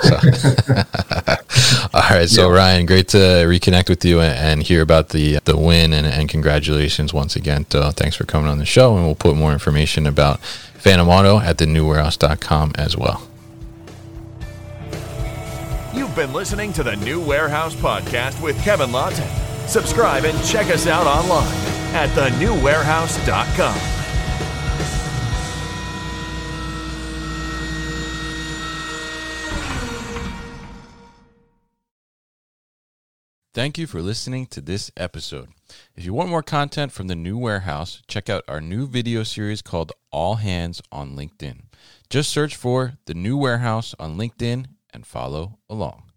So. 1.83 1.88
All 1.94 2.09
right, 2.09 2.29
so 2.31 2.49
yeah. 2.49 2.57
Ryan, 2.57 2.87
great 2.87 3.09
to 3.09 3.18
reconnect 3.18 3.90
with 3.90 4.03
you 4.03 4.20
and, 4.20 4.62
hear 4.62 4.81
about 4.81 5.11
the 5.11 5.38
the 5.44 5.59
win, 5.59 5.92
and, 5.92 6.07
and 6.07 6.31
congratulations 6.31 7.12
once 7.12 7.37
again. 7.37 7.66
Uh, 7.75 7.90
thanks 7.92 8.16
for 8.16 8.25
coming 8.25 8.49
on 8.49 8.57
the 8.57 8.64
show, 8.64 8.96
and 8.96 9.05
we'll 9.05 9.14
put 9.14 9.37
more 9.37 9.53
information 9.53 10.07
about 10.07 10.40
Phantom 10.40 11.09
Auto 11.09 11.40
at 11.40 11.59
thenewwarehouse.com 11.59 12.73
as 12.77 12.96
well. 12.96 13.23
You've 15.92 16.16
been 16.16 16.33
listening 16.33 16.73
to 16.75 16.83
the 16.83 16.96
New 16.96 17.20
Warehouse 17.20 17.75
Podcast 17.75 18.40
with 18.42 18.59
Kevin 18.62 18.92
Lawton. 18.92 19.29
Subscribe 19.66 20.25
and 20.25 20.42
check 20.46 20.68
us 20.68 20.87
out 20.87 21.07
online 21.07 21.53
at 21.92 22.09
thenewwarehouse.com. 22.11 23.99
Thank 33.52 33.78
you 33.78 33.88
for 33.88 34.00
listening 34.00 34.46
to 34.46 34.60
this 34.60 34.92
episode. 34.96 35.48
If 35.96 36.04
you 36.04 36.14
want 36.14 36.30
more 36.30 36.42
content 36.42 36.92
from 36.92 37.08
the 37.08 37.16
new 37.16 37.36
warehouse, 37.36 38.00
check 38.06 38.30
out 38.30 38.44
our 38.46 38.60
new 38.60 38.86
video 38.86 39.24
series 39.24 39.60
called 39.60 39.90
All 40.12 40.36
Hands 40.36 40.80
on 40.92 41.16
LinkedIn. 41.16 41.62
Just 42.08 42.30
search 42.30 42.54
for 42.54 42.92
the 43.06 43.14
new 43.14 43.36
warehouse 43.36 43.92
on 43.98 44.16
LinkedIn 44.16 44.66
and 44.94 45.04
follow 45.04 45.58
along. 45.68 46.10